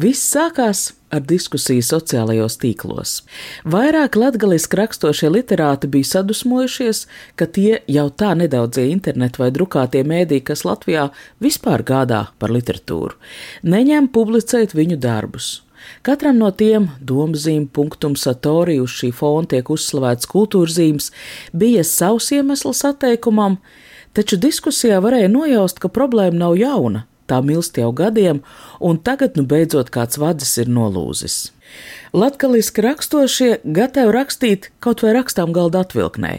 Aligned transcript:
Viss 0.00 0.26
sākās 0.34 0.92
ar 1.14 1.22
diskusiju 1.22 1.82
sociālajos 1.86 2.56
tīklos. 2.62 3.12
Vairāk 3.70 4.18
latgaliski 4.18 4.78
rakstošie 4.80 5.30
literāti 5.30 5.90
bija 5.90 6.10
sadusmojušies, 6.14 7.04
ka 7.38 7.46
tie 7.46 7.80
jau 7.90 8.08
tā 8.10 8.32
nedaudzie 8.38 8.88
internetu 8.90 9.44
vai 9.44 9.52
drukātie 9.54 10.02
mēdī, 10.06 10.40
kas 10.42 10.64
Latvijā 10.66 11.10
vispār 11.44 11.86
gādā 11.86 12.24
par 12.38 12.54
literatūru, 12.54 13.14
neņem 13.62 14.10
publicēt 14.14 14.74
viņu 14.74 14.98
darbus. 14.98 15.52
Katram 16.04 16.38
no 16.40 16.50
tiem 16.50 16.88
domzīm, 17.00 17.66
punktum, 17.68 18.14
satorī 18.16 18.78
uz 18.80 18.92
šī 18.98 19.10
fona 19.14 19.48
tiek 19.52 19.70
uzslavēts 19.70 20.28
kultūrzīmes, 20.30 21.10
bija 21.52 21.84
savs 21.84 22.30
iemesls 22.32 22.84
atteikumam, 22.88 23.58
taču 24.16 24.38
diskusijā 24.40 25.00
varēja 25.04 25.30
nojaust, 25.32 25.80
ka 25.82 25.92
problēma 25.92 26.40
nav 26.46 26.56
jauna, 26.60 27.04
tā 27.30 27.40
milst 27.44 27.78
jau 27.80 27.90
gadiem, 27.96 28.42
un 28.80 28.98
tagad 28.98 29.38
nu 29.38 29.44
beidzot 29.48 29.90
kāds 29.94 30.20
vadzis 30.20 30.56
ir 30.62 30.70
nolūzis. 30.70 31.54
Latvijas 32.14 32.70
rakstošie 32.86 33.48
gatavi 33.64 34.12
rakstīt 34.14 34.68
kaut 34.84 35.02
vai 35.02 35.14
rakstām 35.16 35.50
galda 35.56 35.82
atvilknē, 35.82 36.36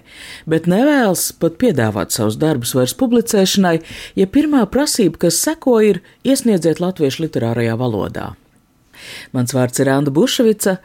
bet 0.48 0.70
nevēlas 0.72 1.34
pat 1.42 1.58
piedāvāt 1.60 2.16
savus 2.16 2.38
darbus 2.40 2.72
vairs 2.78 2.96
publicēšanai, 2.96 3.76
ja 4.16 4.28
pirmā 4.28 4.64
prasība, 4.72 5.26
kas 5.26 5.42
seko, 5.44 5.82
ir 5.84 6.02
iesniedziet 6.24 6.80
latviešu 6.80 7.26
literārajā 7.26 7.76
valodā. 7.82 8.32
Mans 9.36 9.52
vārds 9.52 9.82
ir 9.84 9.90
Anna 9.92 10.12
Bušvica, 10.14 10.78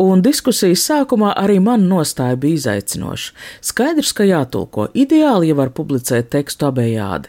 un 0.00 0.22
diskusijas 0.24 0.86
sākumā 0.88 1.34
arī 1.36 1.58
man 1.60 1.84
nostāja 1.90 2.38
bija 2.40 2.62
izaicinoša. 2.62 3.34
Skaidrs, 3.70 4.14
ka 4.16 4.24
jātulko 4.24 4.88
ideāli, 4.94 5.50
ja 5.52 5.58
var 5.58 5.74
publicēt 5.76 6.32
tekstu 6.32 6.70
abējādi. 6.70 7.28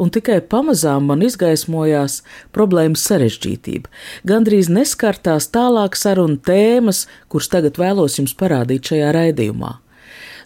Un 0.00 0.12
tikai 0.14 0.40
pamazām 0.40 1.08
man 1.10 1.24
izgaismojās 1.26 2.20
problēmas 2.54 3.04
sarežģītība. 3.08 3.90
Gandrīz 4.28 4.70
neskartās 4.72 5.50
tālāk 5.52 5.98
sarunu 5.98 6.38
tēmas, 6.38 7.06
kuras 7.32 7.50
tagad 7.52 7.80
vēlos 7.80 8.20
jums 8.20 8.36
parādīt 8.38 8.92
šajā 8.92 9.10
raidījumā. 9.16 9.76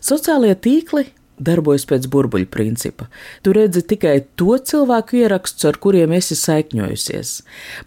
Sociālie 0.06 0.54
tīkli 0.54 1.08
darbojas 1.42 1.84
pēc 1.88 2.06
burbuļu 2.12 2.48
principa. 2.52 3.08
Tu 3.44 3.52
redzi 3.56 3.82
tikai 3.84 4.18
to 4.40 4.56
cilvēku 4.56 5.20
ierakstus, 5.20 5.68
ar 5.68 5.78
kuriem 5.82 6.14
esi 6.16 6.36
saikņojusies. 6.38 7.36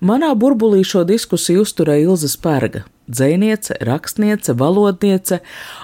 Manā 0.05 0.31
burbulī 0.37 0.83
šo 0.85 1.05
diskusiju 1.07 1.65
uzturēja 1.65 2.09
Ilza 2.09 2.29
Spērga. 2.31 2.85
Dzēniece, 3.09 3.79
rakstniece, 3.87 4.53
valodniece, 4.53 5.39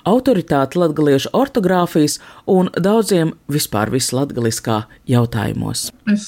autoritāte 0.06 0.78
latgaliešu 0.78 1.32
ortogrāfijas 1.34 2.20
un 2.46 2.70
daudziem 2.78 3.34
vispār 3.52 3.90
vislatgaliskā 3.94 4.84
jautājumos. 5.10 5.90
Es 6.12 6.28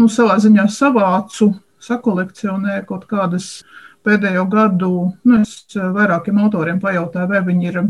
nu, 0.00 0.08
savā 0.08 0.38
ziņā 0.40 0.64
savācu, 0.72 1.52
sakolekcionēju 1.84 2.86
kaut 2.88 3.06
kādas 3.10 3.60
pēdējo 4.06 4.46
gadu, 4.48 4.92
nu, 5.28 5.40
es 5.42 5.76
vairākiem 5.76 6.40
autoriem 6.40 6.80
pajautāju, 6.80 7.28
vai 7.34 7.42
viņi 7.44 7.68
ir 7.68 7.80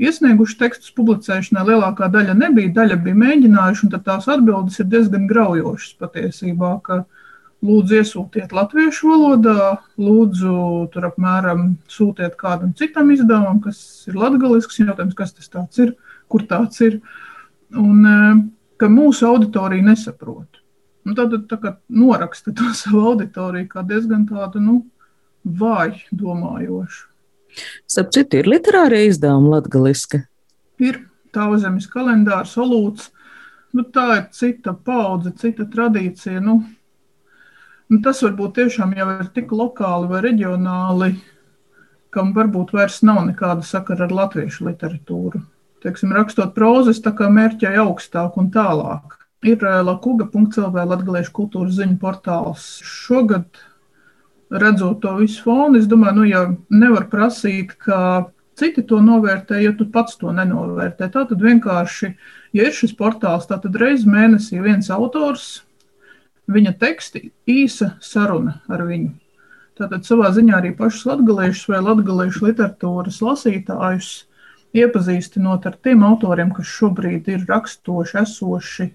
iesnieguši 0.00 0.58
tekstus 0.60 0.92
publicēšanai. 0.96 1.64
Lielākā 1.70 2.08
daļa 2.12 2.36
nebija, 2.38 2.72
daļa 2.76 3.00
bija 3.04 3.20
mēģinājuši, 3.22 3.86
un 3.86 4.04
tās 4.04 4.28
atbildes 4.32 4.80
ir 4.80 4.88
diezgan 4.92 5.26
graujošas 5.30 5.96
patiesībā. 6.00 6.76
Lūdzu, 7.60 7.98
iesūtiet 8.00 8.54
latviešu 8.56 9.10
valodā, 9.10 9.64
lūdzu, 10.00 10.52
tur 10.94 11.10
apmēram 11.10 11.74
sūtiet 11.92 12.38
kādam 12.40 12.70
citam 12.78 13.10
izdevumam, 13.12 13.58
kas 13.60 13.82
ir 14.08 14.16
latgalisks 14.16 14.80
jautājums, 14.80 15.16
kas 15.18 15.34
tas 15.36 15.82
ir, 15.82 15.92
kur 16.32 16.46
tāds 16.48 16.80
ir, 16.86 17.02
un 17.76 18.48
ka 18.80 18.88
mūsu 18.88 19.28
auditorija 19.28 19.84
nesaprot. 19.90 20.62
Un 21.04 21.16
tad 21.16 21.36
tā 21.50 21.60
kā 21.60 21.74
noraksta 21.92 22.54
to 22.56 22.72
savu 22.80 23.04
auditoriju 23.12 23.68
kā 23.68 23.84
diezgan 23.84 24.24
tādu, 24.28 24.64
nu, 24.64 24.80
vāju 25.44 26.16
domājošu. 26.16 27.06
Starp 27.90 28.12
citu, 28.14 28.40
ir 28.40 28.48
literārie 28.48 29.06
izdevumi 29.08 29.50
latgaliski. 29.56 30.22
Ir 30.80 31.02
tauzemes 31.34 31.88
kalendārs, 31.90 32.54
olūts. 32.60 33.10
Nu, 33.74 33.84
tā 33.86 34.06
ir 34.16 34.22
cita 34.34 34.72
paudze, 34.74 35.32
cita 35.38 35.66
tradīcija. 35.70 36.40
Nu, 36.42 36.60
nu, 37.90 38.00
tas 38.04 38.22
varbūt 38.24 38.56
tiešām 38.58 38.94
jau 38.98 39.08
ir 39.18 39.30
tik 39.34 39.52
lokāli 39.54 40.10
vai 40.10 40.24
reģionāli, 40.26 41.14
kam 42.14 42.34
varbūt 42.34 42.74
vairs 42.74 43.00
nav 43.06 43.22
nekāda 43.28 43.66
sakara 43.66 44.06
ar 44.06 44.14
latviešu 44.14 44.66
literatūru. 44.68 45.42
Teiksim, 45.80 46.12
rakstot 46.12 46.52
prozas, 46.56 47.00
tā 47.00 47.14
kā 47.16 47.30
mērķēji 47.32 47.80
augstāk 47.80 48.36
un 48.40 48.50
tālāk. 48.52 49.16
Ir 49.46 49.62
eh, 49.64 49.78
lakuga.lv 49.86 50.82
latgaliešu 50.92 51.32
kultūras 51.32 51.78
ziņu 51.78 51.96
portāls. 52.02 52.66
Šogad 52.84 53.62
redzot 54.50 55.00
to 55.00 55.14
visu 55.20 55.46
fonu, 55.46 55.78
es 55.78 55.88
domāju, 55.88 56.18
nu, 56.18 56.26
ja 56.28 56.42
nevar 56.74 57.06
prasīt, 57.08 57.72
ka 57.80 58.28
citi 58.60 58.84
to 58.84 58.98
novērtē, 59.00 59.62
ja 59.62 59.72
tu 59.76 59.86
pats 59.88 60.18
to 60.20 60.34
nenovērtē. 60.36 61.08
Tā 61.08 61.24
tad 61.30 61.40
vienkārši, 61.40 62.12
ja 62.58 62.68
ir 62.68 62.76
šis 62.76 62.92
portāls, 62.98 63.48
tad 63.48 63.64
reiz 63.80 64.04
mēnesī 64.04 64.60
viens 64.60 64.90
autors, 64.92 65.62
viņa 66.52 66.74
teksti, 66.80 67.30
īsa 67.48 67.94
saruna 68.04 68.60
ar 68.68 68.84
viņu. 68.88 69.12
Tātad 69.80 70.04
savā 70.04 70.28
ziņā 70.36 70.58
arī 70.58 70.74
pašus 70.76 71.06
latgaliešus 71.08 71.70
vai 71.72 71.80
latgaliešu 71.86 72.50
literatūras 72.50 73.20
lasītājus 73.24 74.10
iepazīstinot 74.76 75.66
ar 75.66 75.76
tiem 75.82 76.04
autoriem, 76.06 76.50
kas 76.54 76.68
šobrīd 76.68 77.30
ir 77.32 77.46
rakstoši, 77.48 78.18
esoši, 78.22 78.90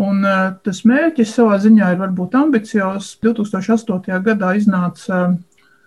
Un, 0.00 0.22
uh, 0.24 0.54
tas 0.64 0.80
mērķis 0.88 1.34
savā 1.36 1.58
ziņā 1.60 1.90
ir 1.92 1.98
varbūt 2.00 2.36
ambiciozs. 2.38 3.18
2008. 3.20 4.20
gadā 4.24 4.54
iznāca 4.56 5.34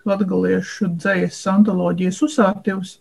Latviešu 0.06 0.91
dzīslas 1.00 1.39
antoloģijas 1.50 2.19
uzsāktivs. 2.28 2.97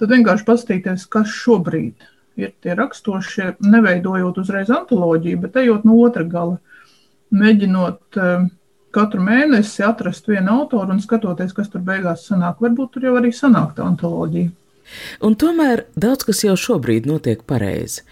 Tad 0.00 0.12
vienkārši 0.14 0.46
paskatīties, 0.48 1.04
kas 1.12 1.32
šobrīd 1.32 2.06
ir 2.40 2.54
tie 2.64 2.76
rakstošie, 2.76 3.54
neveidojot 3.64 4.38
uzreiz 4.40 4.72
antoloģiju, 4.72 5.42
bet 5.44 5.56
ejot 5.60 5.84
no 5.88 5.98
otra 6.04 6.24
gala, 6.24 6.56
mēģinot 7.36 8.20
uh, 8.20 8.46
katru 8.96 9.24
mēnesi 9.24 9.84
atrast 9.84 10.28
vienu 10.30 10.60
autoru 10.62 10.94
un 10.94 11.02
skatoties, 11.04 11.52
kas 11.56 11.68
tur 11.72 11.82
beigās 11.84 12.24
sanāk. 12.28 12.62
Varbūt 12.64 12.94
tur 12.96 13.08
jau 13.08 13.16
arī 13.20 13.32
sanāk 13.36 13.74
tā 13.76 13.84
antoloģija. 13.84 14.52
Un 15.24 15.34
tomēr 15.38 15.84
daudz 15.98 16.26
kas 16.28 16.42
jau 16.44 16.54
šobrīd 16.60 17.06
notiek 17.08 17.42
pareizi. 17.48 18.02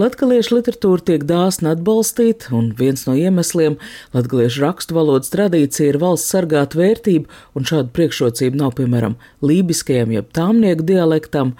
Latviešu 0.00 0.58
literatūra 0.58 1.04
tiek 1.10 1.24
dāsni 1.28 1.70
atbalstīta, 1.70 2.50
un 2.56 2.72
viens 2.78 3.06
no 3.06 3.14
iemesliem- 3.14 3.76
latviešu 4.16 4.64
rakstu 4.64 4.96
valodas 4.96 5.30
tradīcija 5.30 5.94
ir 5.94 5.98
valsts 5.98 6.32
sargāt 6.32 6.74
vērtību, 6.74 7.26
un 7.54 7.62
šādu 7.62 7.90
priekšrocību 7.90 8.56
nav, 8.56 8.74
piemēram, 8.74 9.16
lībiskajam 9.42 10.12
jeb 10.12 10.32
tāmnieku 10.32 10.82
dialektam. 10.82 11.54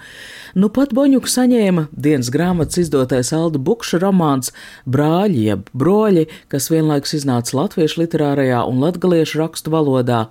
Nu 0.55 0.69
pat 0.69 0.93
Boņuku 0.93 1.27
saņēma 1.27 1.87
dienas 1.95 2.29
grāmatas 2.29 2.77
izdotais 2.77 3.33
Alda 3.33 3.59
Bukša 3.59 3.99
romāns 3.99 4.51
Brāļi 4.87 5.43
jeb 5.49 5.69
broļi, 5.73 6.27
kas 6.49 6.69
vienlaikus 6.69 7.13
iznāca 7.13 7.53
latviešu 7.53 8.01
literārajā 8.03 8.67
un 8.67 8.79
latviešu 8.79 9.39
rakstu 9.39 9.71
valodā. 9.71 10.27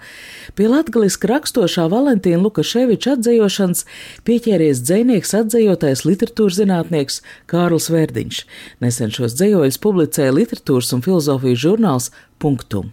Pie 0.54 0.68
latgaliski 0.68 1.28
rakstošā 1.28 1.88
Valentīna 1.88 2.42
Lukaševiča 2.42 3.16
atzējošanas 3.16 3.84
pie 4.24 4.33
pieķēries 4.34 4.80
dzinieks, 4.82 5.30
atzījotais 5.38 6.02
literatūras 6.08 6.58
zinātnieks 6.58 7.20
Kārls 7.50 7.86
Verdiņš. 7.92 8.40
Nesen 8.82 9.12
šos 9.14 9.36
dzējoļus 9.38 9.78
publicēja 9.82 10.34
literatūras 10.34 10.90
un 10.96 11.04
filozofijas 11.04 11.60
žurnāls 11.62 12.10
Punktum. 12.42 12.90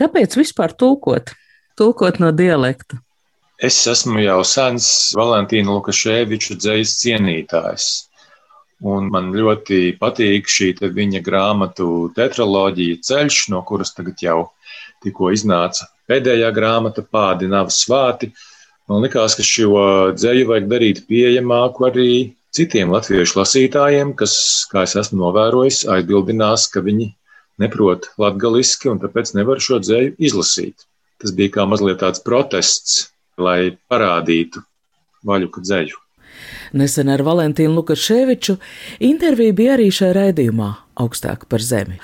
Kāpēc 0.00 0.38
vispār 0.40 0.72
tulkot? 0.72 1.34
Tulkot 1.76 2.20
no 2.22 2.30
dialekta. 2.32 3.00
Es 3.60 3.76
esmu 3.90 4.22
jau 4.24 4.40
sens 4.48 5.12
Valentīna 5.16 5.74
Lukaševiča 5.74 6.56
dzējas 6.56 6.96
cienītājs. 7.02 7.88
Un 8.80 9.10
man 9.12 9.34
ļoti 9.36 9.98
patīk 10.00 10.48
šī 10.48 10.72
viņa 10.80 11.20
grāmatu 11.20 12.08
tetraloģija 12.16 13.02
ceļš, 13.04 13.42
no 13.52 13.60
kuras 13.68 13.92
tagad 13.92 14.24
jau 14.24 14.38
tikko 15.04 15.28
iznāca 15.36 15.90
pēdējā 16.08 16.48
grāmata 16.56 17.04
Pādi 17.04 17.50
nav 17.50 17.68
svāti, 17.74 18.32
Man 18.90 19.04
likās, 19.04 19.36
ka 19.38 19.44
šo 19.46 19.80
dzēju 20.18 20.48
vajag 20.48 20.64
darīt 20.70 21.04
pieejamāku 21.06 21.86
arī 21.86 22.10
citiem 22.50 22.90
latviešu 22.90 23.38
lasītājiem, 23.38 24.16
kas, 24.18 24.32
kā 24.72 24.82
es 24.82 24.96
esmu 24.98 25.20
novērojis, 25.20 25.84
aizbildinās, 25.94 26.66
ka 26.72 26.82
viņi 26.82 27.12
neprot 27.62 28.08
latgaliski 28.18 28.90
un 28.90 28.98
tāpēc 28.98 29.30
nevar 29.38 29.62
šo 29.62 29.78
dzēju 29.84 30.16
izlasīt. 30.18 30.88
Tas 31.22 31.30
bija 31.36 31.54
kā 31.54 31.68
mazliet 31.70 32.00
tāds 32.02 32.24
protests, 32.26 33.12
lai 33.38 33.76
parādītu 33.92 34.64
vaļuka 35.28 35.62
dzēju. 35.68 36.02
Nesen 36.74 37.12
ar 37.14 37.22
Valentīnu 37.22 37.76
Lukaševiču 37.76 38.56
intervija 39.06 39.54
bija 39.54 39.78
arī 39.78 39.86
šajā 39.94 40.16
raidījumā 40.18 40.72
augstāk 40.98 41.46
par 41.46 41.62
zemi 41.62 42.00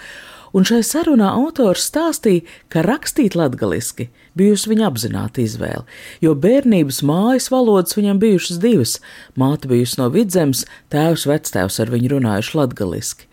un 0.56 0.64
šai 0.64 0.82
sarunā 0.86 1.32
autors 1.36 1.88
stāstīja, 1.90 2.44
ka 2.72 2.84
rakstīt 2.86 3.36
latgaliski 3.36 4.08
bijusi 4.36 4.70
viņa 4.70 4.86
apzināta 4.90 5.42
izvēle, 5.42 5.84
jo 6.24 6.34
bērnības 6.38 7.00
mājas 7.06 7.48
valodas 7.52 7.96
viņam 7.96 8.20
bijušas 8.22 8.60
divas- 8.62 8.98
māte 9.40 9.68
bijusi 9.70 9.98
no 9.98 10.10
vidzemes, 10.10 10.64
tēvs 10.92 11.26
vectēvs 11.30 11.80
ar 11.80 11.92
viņu 11.94 12.12
runājuši 12.14 12.54
latgaliski. 12.60 13.24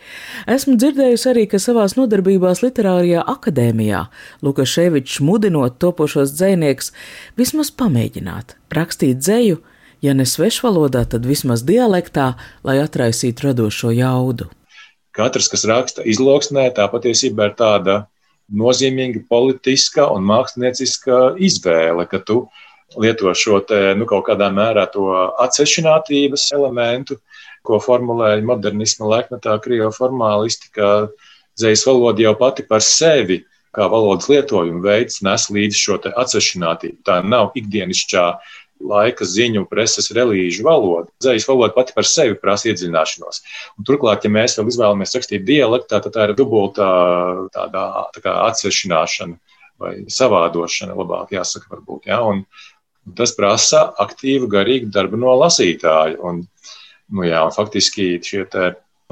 Esmu 0.47 0.77
dzirdējusi 0.77 1.29
arī, 1.33 1.49
ka 1.49 1.57
savās 1.57 1.95
nodarbībās 1.99 2.63
literārajā 2.63 3.25
akadēmijā 3.35 4.07
Lukaševičs 4.41 5.19
mudinot 5.19 5.79
topošos 5.79 6.33
dzēnieks 6.33 6.91
vismaz 7.37 7.71
pamēģināt 7.71 8.55
rakstīt 8.71 9.19
dzēju, 9.19 9.61
ja 10.01 10.13
ne 10.13 10.23
svešvalodā, 10.23 11.07
tad 11.09 11.25
vismaz 11.25 11.63
dialektā, 11.63 12.35
lai 12.63 12.77
atraisītu 12.77 13.51
radošo 13.51 13.91
jaudu 13.91 14.49
katrs, 15.13 15.49
kas 15.51 15.65
raksta 15.69 16.03
izloksnē, 16.09 16.69
tā 16.75 16.87
patiesībā 16.91 17.51
ir 17.51 17.55
tāda 17.59 17.97
nozīmīga 18.53 19.23
politiska 19.29 20.07
un 20.13 20.25
mākslinieciska 20.29 21.35
izvēle, 21.41 22.05
ka 22.09 22.21
tu 22.25 22.43
lieto 22.99 23.31
šo 23.37 23.59
te, 23.65 23.93
nu, 23.97 24.05
kaut 24.09 24.27
kādā 24.27 24.49
mērā 24.53 24.85
to 24.93 25.07
atsevišķinātības 25.41 26.51
elementu, 26.57 27.17
ko 27.65 27.79
formulēja 27.81 28.43
modernisma 28.45 29.09
laikmetā 29.09 29.55
krievu 29.63 29.89
formālisti, 29.95 30.69
ka 30.75 30.91
dzējas 31.57 31.87
valoda 31.87 32.25
jau 32.25 32.35
pati 32.37 32.65
par 32.67 32.83
sevi, 32.85 33.41
kā 33.73 33.87
valodas 33.89 34.29
lietojuma 34.29 34.83
veids, 34.83 35.21
nes 35.25 35.47
līdzi 35.49 35.79
šo 35.79 35.97
atsevišķinātību. 36.11 36.99
Tā 37.07 37.21
nav 37.25 37.55
ikdienišķā 37.57 38.25
laika 38.89 39.25
ziņu, 39.27 39.65
preses, 39.71 40.09
relīžu 40.15 40.65
valoda. 40.67 41.09
Zvaigznes 41.23 41.47
valoda 41.49 41.75
pati 41.75 41.95
par 41.95 42.07
sevi 42.07 42.37
prasa 42.39 42.71
iedziļināšanos. 42.71 43.41
Un 43.79 43.87
turklāt, 43.87 44.25
ja 44.25 44.33
mēs 44.33 44.57
vēl 44.59 44.71
izvēlamies 44.71 45.15
rakstīt 45.17 45.47
dialektā, 45.47 46.01
tad 46.03 46.15
tā 46.15 46.27
ir 46.29 46.35
dubultā 46.37 46.89
tādā 47.55 47.87
tā 48.15 48.23
kā 48.23 48.37
atsvešināšana 48.49 49.39
vai 49.81 49.95
savādošana, 50.11 50.95
labāk 50.97 51.33
jāsaka, 51.35 51.71
varbūt. 51.73 52.07
Ja? 52.11 52.21
Un, 52.27 52.45
un 53.07 53.17
tas 53.17 53.35
prasa 53.37 53.87
aktīvu, 54.03 54.51
garīgu 54.51 54.91
darbu 54.93 55.19
no 55.19 55.35
lasītāja. 55.41 56.19
Un, 56.23 56.45
nu, 57.13 57.27
jā, 57.27 57.43
un 57.47 57.55
faktiski 57.55 58.15
šie 58.23 58.45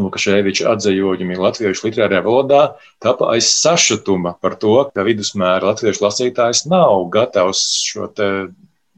Lukaševiča 0.01 0.69
atzējumi 0.71 1.35
latviešu 1.37 1.89
literārajā 1.89 2.23
valodā 2.25 2.61
tapa 3.03 3.31
aiz 3.35 3.49
sašutuma 3.51 4.33
par 4.41 4.55
to, 4.61 4.77
ka 4.95 5.05
vidusmēra 5.05 5.73
latviešu 5.73 6.05
lasītājs 6.05 6.65
nav 6.71 7.09
gatavs 7.13 7.61
šo 7.91 8.07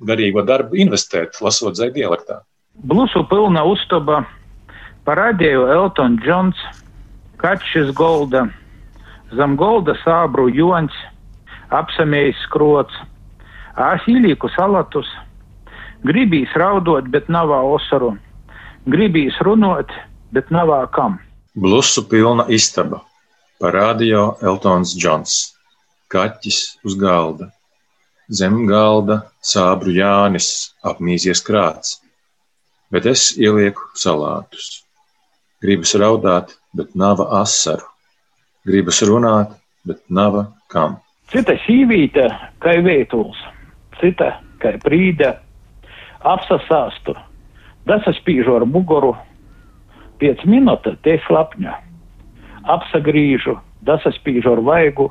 garīgo 0.07 0.44
darbu 0.45 0.77
investēt, 0.83 1.39
lasot 1.41 1.77
zai 1.79 1.89
dialektā. 1.95 2.41
Blusu 2.73 3.23
pilna 3.29 3.63
uztaba 3.69 4.23
parādīja 5.07 5.67
Elton 5.75 6.17
Džons, 6.23 6.59
Kačs 7.38 7.91
Golda, 7.95 8.47
zem 9.35 9.55
Golda 9.59 9.95
sābru 10.03 10.47
jons, 10.53 10.94
apsamējis 11.73 12.39
skrots, 12.47 12.95
āsīlīku 13.77 14.50
salatus, 14.55 15.09
gribīs 16.07 16.53
raudot, 16.59 17.09
bet 17.13 17.29
nav 17.29 17.51
osaru, 17.57 18.13
gribīs 18.89 19.39
runot, 19.45 19.91
bet 20.31 20.51
nav 20.51 20.73
kam. 20.95 21.19
Blusu 21.56 22.06
pilna 22.09 22.47
istaba 22.49 23.03
parādīja 23.61 24.31
Eltons 24.41 24.95
Džons, 24.97 25.41
kaķis 26.09 26.63
uz 26.83 26.97
galda 26.99 27.51
Zem 28.31 28.61
galda 28.69 29.25
sābru 29.43 29.91
Jānis 29.91 30.71
apmīsies 30.87 31.41
krāts, 31.43 31.97
bet 32.87 33.05
es 33.09 33.33
ielieku 33.35 33.83
salātus. 33.99 34.83
Gribas 35.63 35.91
raudāt, 35.99 36.55
bet 36.75 36.95
nav 36.95 37.19
asaru. 37.19 37.83
Gribas 38.63 39.01
runāt, 39.03 39.51
bet 39.83 39.99
nav 40.07 40.39
kam. 40.71 40.97
Cita 41.31 41.57
sīvīte, 41.65 42.29
kā 42.63 42.77
vietuls, 42.85 43.35
cita 43.99 44.37
kā 44.63 44.71
prīde, 44.79 45.33
apsasāstu, 46.23 47.17
dasa 47.87 48.15
spīžu 48.15 48.55
ar 48.55 48.63
muguru, 48.63 49.17
piec 50.23 50.39
minūte 50.47 50.95
te 51.03 51.17
slapņa, 51.27 51.75
apsagrīžu, 52.71 53.57
dasa 53.83 54.15
spīžu 54.15 54.55
ar 54.55 54.63
vaigu, 54.63 55.09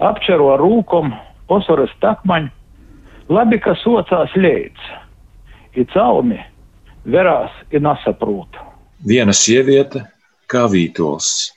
apčero 0.00 0.54
ar 0.54 0.64
rūkom, 0.64 1.12
Osoras 1.48 1.92
takmaņi, 2.02 2.50
labi, 3.32 3.58
ka 3.64 3.74
socās 3.82 4.34
ļēdz, 4.36 4.88
ir 5.80 5.86
caumi, 5.94 6.40
verās 7.08 7.54
ir 7.72 7.84
nesaprūta. 7.84 8.64
Viena 9.08 9.32
sieviete 9.36 10.04
kā 10.50 10.66
vītols, 10.68 11.52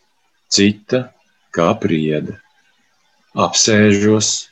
cita 0.52 1.08
kā 1.56 1.72
priede. 1.82 2.38
Apsēžos, 3.36 4.52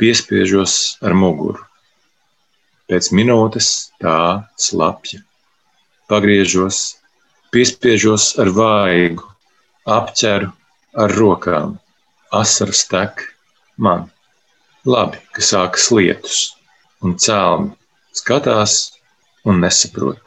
piespiežos 0.00 0.76
ar 1.04 1.16
muguru. 1.16 1.60
Pēc 2.90 3.10
minūtes 3.16 3.90
tā 4.02 4.44
slapja. 4.60 5.20
Pagriežos, 6.10 7.00
piespiežos 7.54 8.32
ar 8.42 8.50
vaigu, 8.56 9.28
apķeru 9.86 10.50
ar 10.98 11.14
rokām, 11.16 11.76
asaras 12.34 12.82
tek 12.90 13.22
man. 13.78 14.08
Labi, 14.88 15.20
ka 15.36 15.44
sākas 15.44 15.90
lietus, 15.92 16.40
un 17.04 17.18
cēlni 17.20 17.74
skatās 18.16 18.90
un 19.44 19.60
nesaprot. 19.60 20.18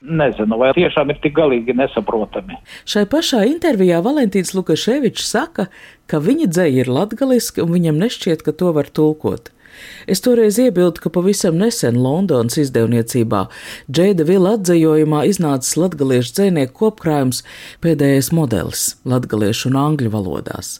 Nezinu, 0.00 0.56
vai 0.56 0.70
tiešām 0.72 1.12
ir 1.12 1.18
tik 1.20 1.34
galīgi 1.36 1.74
nesaprotami. 1.76 2.56
Šai 2.88 3.04
pašā 3.10 3.42
intervijā 3.50 4.00
Valentīns 4.02 4.54
Lukaševičs 4.56 5.26
saka, 5.28 5.68
ka 6.08 6.22
viņa 6.24 6.48
dzēja 6.48 6.86
ir 6.86 6.90
latgaliska 6.90 7.60
un 7.66 7.74
viņam 7.76 8.00
nešķiet, 8.00 8.42
ka 8.46 8.56
to 8.56 8.72
var 8.72 8.88
tulkot. 8.88 9.52
Es 10.10 10.24
toreiz 10.24 10.58
iebildu, 10.58 11.02
ka 11.04 11.12
pavisam 11.12 11.60
nesen 11.60 12.00
Londonas 12.00 12.56
izdevniecībā 12.60 13.44
Džeida 13.92 14.26
Vila 14.28 14.56
atzējojumā 14.58 15.22
iznācis 15.30 15.76
latgaliešu 15.78 16.34
dzēnieku 16.38 16.74
kopkrājums 16.80 17.44
pēdējais 17.84 18.32
modelis 18.36 18.88
latgaliešu 19.08 19.70
un 19.70 19.78
angļu 19.84 20.10
valodās. 20.16 20.78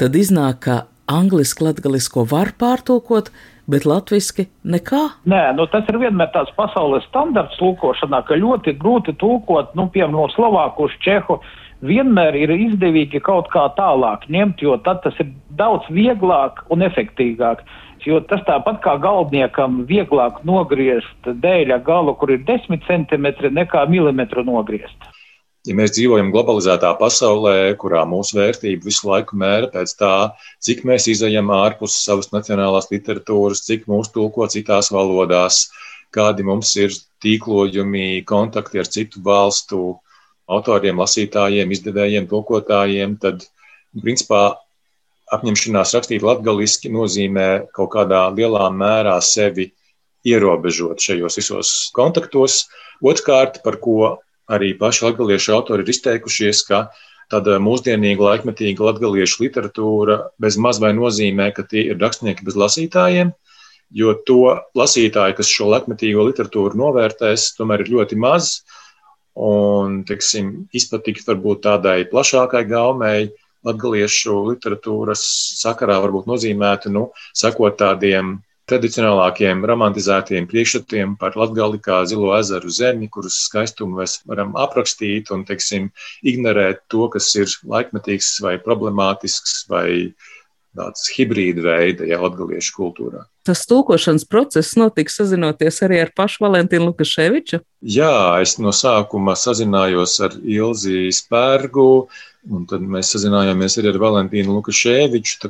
Tad 0.00 0.16
iznāk, 0.16 0.62
ka 0.64 0.78
angliski 1.10 1.66
latgalisko 1.66 2.24
var 2.30 2.52
pārtulkot, 2.60 3.30
bet 3.70 3.86
latviski 3.86 4.46
nekā? 4.64 5.02
Nē, 5.30 5.42
nu 5.58 5.66
tas 5.70 5.88
ir 5.90 5.98
vienmēr 6.02 6.30
tāds 6.34 6.52
pasaules 6.58 7.06
standarts 7.10 7.58
tulkošanā, 7.60 8.22
ka 8.28 8.38
ļoti 8.38 8.76
grūti 8.80 9.16
tulkot, 9.20 9.74
nu, 9.78 9.88
piemēram, 9.92 10.16
no 10.18 10.28
Slovāku 10.34 10.88
uz 10.88 10.96
Čehu. 11.04 11.40
Vienmēr 11.86 12.36
ir 12.36 12.50
izdevīgi 12.52 13.22
kaut 13.24 13.48
kā 13.52 13.64
tālāk 13.78 14.26
ņemt, 14.28 14.60
jo 14.60 14.74
tad 14.84 15.00
tas 15.04 15.16
ir 15.22 15.30
daudz 15.56 15.86
vieglāk 15.88 16.60
un 16.68 16.84
efektīvāk. 16.84 17.62
Jo 18.04 18.20
tas 18.24 18.40
tāpat 18.46 18.80
kā 18.84 18.94
galveniekam 19.00 19.82
vieglāk 19.88 20.42
nogriezt 20.48 21.30
dēļa 21.44 21.80
galu, 21.84 22.14
kur 22.20 22.32
ir 22.32 22.44
10 22.48 22.84
centimetri, 22.86 23.52
nekā 23.52 23.86
milimetru 23.92 24.44
nogriezt. 24.44 25.10
Ja 25.68 25.74
mēs 25.76 25.92
dzīvojam 25.92 26.30
globalizētā 26.32 26.94
pasaulē, 26.96 27.74
kurā 27.80 28.06
mūsu 28.08 28.38
vērtība 28.38 28.86
visu 28.88 29.10
laiku 29.10 29.36
mēra 29.36 29.68
pēc 29.72 29.92
tā, 30.00 30.12
cik 30.64 30.86
mēs 30.88 31.10
izējam 31.12 31.52
ārpus 31.52 31.98
savas 32.00 32.30
nacionālās 32.32 32.88
literatūras, 32.88 33.60
cik 33.66 33.84
mūsu 33.90 34.14
tulko 34.14 34.48
citās 34.48 34.88
valodās, 34.94 35.66
kādi 36.16 36.46
mums 36.48 36.72
ir 36.80 36.96
tīklojumi, 37.20 38.22
kontakti 38.24 38.80
ar 38.80 38.88
citu 38.88 39.20
valstu 39.24 39.82
autoriem, 40.50 40.98
lasītājiem, 41.04 41.76
izdevējiem, 41.76 42.30
tulkotājiem, 42.30 43.18
tad, 43.20 43.44
principā, 44.00 44.56
apņemšanās 45.30 45.92
rakstīt 45.94 46.24
latgaliski 46.26 46.90
nozīmē 46.90 47.48
kaut 47.76 47.92
kādā 47.92 48.24
lielā 48.34 48.66
mērā 48.74 49.18
sevi 49.22 49.68
ierobežot 50.26 51.04
šajos 51.04 51.38
visos 51.38 51.70
kontaktos. 51.96 52.64
Otrkārt, 53.00 53.60
par 53.64 53.78
ko 53.80 54.16
arī 54.50 54.72
paši 54.78 55.06
latgaliešu 55.06 55.54
autori 55.54 55.86
ir 55.86 55.92
izteikušies, 55.92 56.64
ka 56.68 56.88
tāda 57.30 57.60
mūsdienīga 57.62 58.26
laikmetīga 58.26 58.88
latgaliešu 58.88 59.44
literatūra 59.44 60.18
bez 60.42 60.58
maz 60.58 60.80
vai 60.82 60.90
nozīmē, 60.96 61.50
ka 61.54 61.64
tie 61.70 61.86
ir 61.92 62.00
rakstnieki 62.02 62.46
bez 62.46 62.58
lasītājiem, 62.58 63.30
jo 63.94 64.14
to 64.26 64.56
lasītāju, 64.78 65.38
kas 65.38 65.50
šo 65.50 65.70
laikmetīgo 65.74 66.26
literatūru 66.30 66.78
novērtēs, 66.80 67.52
tomēr 67.58 67.84
ir 67.84 67.94
ļoti 67.96 68.18
maz. 68.18 68.60
Un, 69.40 70.00
teiksim, 70.04 70.66
izpatikt 70.74 71.28
varbūt 71.28 71.62
tādai 71.64 72.02
plašākai 72.10 72.64
gaumei, 72.68 73.30
latgaliešu 73.64 74.34
literatūras 74.50 75.22
sakarā 75.60 76.00
varbūt 76.02 76.26
nozīmētu, 76.28 76.90
nu, 76.92 77.06
sakot 77.36 77.78
tādiem 77.80 78.38
tradicionālākiem 78.70 79.64
romantizētiem 79.66 80.46
priekšstatiem 80.50 81.16
par 81.20 81.36
Latgali 81.38 81.80
kā 81.82 82.00
zilo 82.08 82.32
ezeru 82.38 82.70
zemi, 82.72 83.10
kuras 83.12 83.36
skaistumu 83.46 84.00
mēs 84.00 84.20
varam 84.30 84.54
aprakstīt 84.58 85.32
un, 85.34 85.44
teiksim, 85.48 85.90
ignorēt 86.26 86.84
to, 86.92 87.08
kas 87.12 87.32
ir 87.38 87.50
laikmetīgs 87.66 88.36
vai 88.44 88.56
problemātisks 88.62 89.64
vai 89.70 89.88
tāds 90.76 91.08
hibrīda 91.16 91.64
veida, 91.64 92.06
ja 92.06 92.20
latgaliešu 92.22 92.74
kultūrā. 92.76 93.24
tas 93.46 93.64
tulkošanas 93.66 94.24
process 94.30 94.76
notika 94.78 95.10
sazinoties 95.10 95.80
arī 95.82 95.98
ar 96.04 96.12
pašu 96.14 96.44
Valentīnu 96.44 96.92
Lukaševiču? 96.92 97.58
Jā, 97.82 98.38
es 98.42 98.54
no 98.62 98.70
sākuma 98.70 99.34
sazinājos 99.34 100.18
ar 100.22 100.36
Ilzi 100.38 101.08
Spērgu, 101.16 101.88
un 102.54 102.68
tad 102.70 102.84
mēs 102.86 103.10
sazinājāmies 103.16 103.80
arī 103.80 103.90
ar 103.90 103.98
Valentīnu 104.04 104.54
Lukaševiču. 104.60 105.40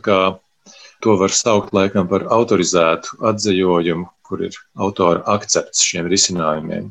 To 1.00 1.16
var 1.20 1.32
saukt 1.32 1.72
laikam 1.76 2.08
par 2.10 2.26
autorizētu 2.28 3.20
atzījumu, 3.30 4.08
kur 4.26 4.42
ir 4.44 4.56
autora 4.76 5.22
akcepts 5.32 5.82
šiem 5.86 6.10
risinājumiem. 6.12 6.90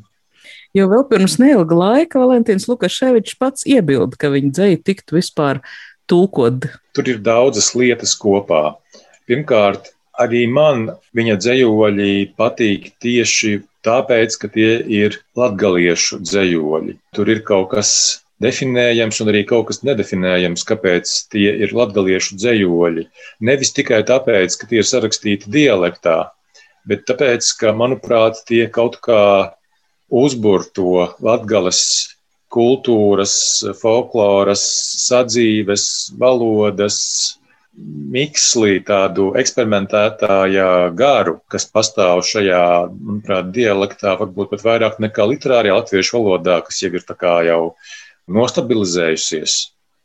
Jo 0.78 0.86
vēl 0.89 1.06
pirms 1.10 1.39
neilga 1.42 1.78
laika 1.78 2.22
Valentīns 2.22 2.68
Lukaševičs 2.70 3.38
pats 3.42 3.66
iebilda, 3.70 4.18
ka 4.22 4.30
viņa 4.34 4.51
dzēja 4.54 4.82
tiktu 4.86 5.18
vispār 5.18 5.63
tulkot. 6.10 6.68
Tur 6.94 7.10
ir 7.10 7.22
daudzas 7.25 7.72
lietas 7.78 8.13
kopā. 8.18 8.75
Pirmkārt, 9.30 9.92
arī 10.22 10.46
man 10.50 10.92
viņa 11.18 11.38
dzējoļi 11.42 12.13
patīk 12.38 12.92
tieši 13.01 13.60
tāpēc, 13.86 14.38
ka 14.42 14.50
tie 14.54 14.72
ir 14.86 15.18
latgaliešu 15.39 16.22
dzējoļi. 16.25 16.98
Tur 17.18 17.34
ir 17.34 17.42
kaut 17.48 17.72
kas 17.74 17.92
definējams 18.43 19.22
un 19.24 19.31
arī 19.31 19.43
kaut 19.48 19.69
kas 19.69 19.81
nedefinējams, 19.88 20.65
kāpēc 20.67 21.13
tie 21.34 21.48
ir 21.65 21.74
latgaliešu 21.75 22.38
dzējoļi. 22.39 23.08
Nevis 23.50 23.74
tikai 23.75 24.01
tāpēc, 24.08 24.55
ka 24.60 24.69
tie 24.69 24.81
ir 24.81 24.88
sarakstīti 24.88 25.51
dialektā, 25.53 26.19
bet 26.89 27.05
tāpēc, 27.10 27.50
ka, 27.60 27.74
manuprāt, 27.75 28.43
tie 28.50 28.65
kaut 28.72 29.00
kā 29.05 29.24
uzbur 30.10 30.65
to 30.74 31.10
latgales 31.22 31.84
kultūras, 32.50 33.36
folkloras, 33.77 34.63
sadzīves, 35.05 35.84
valodas, 36.17 36.98
mikslī, 38.12 38.79
tādu 38.84 39.29
eksperimentētāja 39.39 40.89
garu, 40.98 41.38
kas 41.51 41.67
pastāv 41.69 42.24
šajā, 42.27 42.63
manuprāt, 42.91 43.53
dialektā, 43.55 44.15
varbūt 44.19 44.51
pat 44.55 44.65
vairāk 44.65 45.00
nekā 45.03 45.27
literārajā 45.31 45.77
latviešu 45.77 46.17
valodā, 46.17 46.60
kas 46.65 46.81
jau 46.84 46.91
ir 46.91 47.05
tā 47.08 47.15
kā 47.19 47.38
jau 47.48 47.62
nostabilizējusies. 48.30 49.58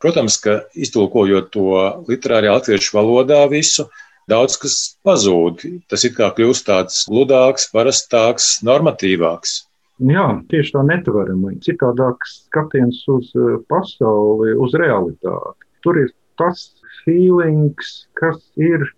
Protams, 0.03 0.37
ka 0.43 0.59
iztulkojot 0.77 1.53
to 1.55 1.69
literārajā 2.09 2.57
latviešu 2.59 2.97
valodā 2.97 3.45
visu, 3.49 3.87
daudz 4.31 4.57
kas 4.61 4.75
pazūd. 5.07 5.65
Tas 5.89 6.05
it 6.09 6.17
kā 6.19 6.31
kļūst 6.37 6.67
tāds 6.69 7.05
ludāks, 7.13 7.71
parastāks, 7.73 8.59
normatīvāks. 8.67 9.63
Jā, 10.05 10.27
tieši 10.51 10.75
tā 10.75 10.83
netvarama. 10.89 11.55
Citādāks 11.63 12.41
skatiens 12.49 12.99
uz 13.15 13.31
eh, 13.39 13.59
pasauli, 13.71 14.57
uz 14.59 14.75
realitāti. 14.81 15.69
Tur 15.87 16.01
ir 16.03 16.11
tas 16.41 16.67
feelings, 17.05 17.95
kas 18.19 18.41
ir 18.59 18.89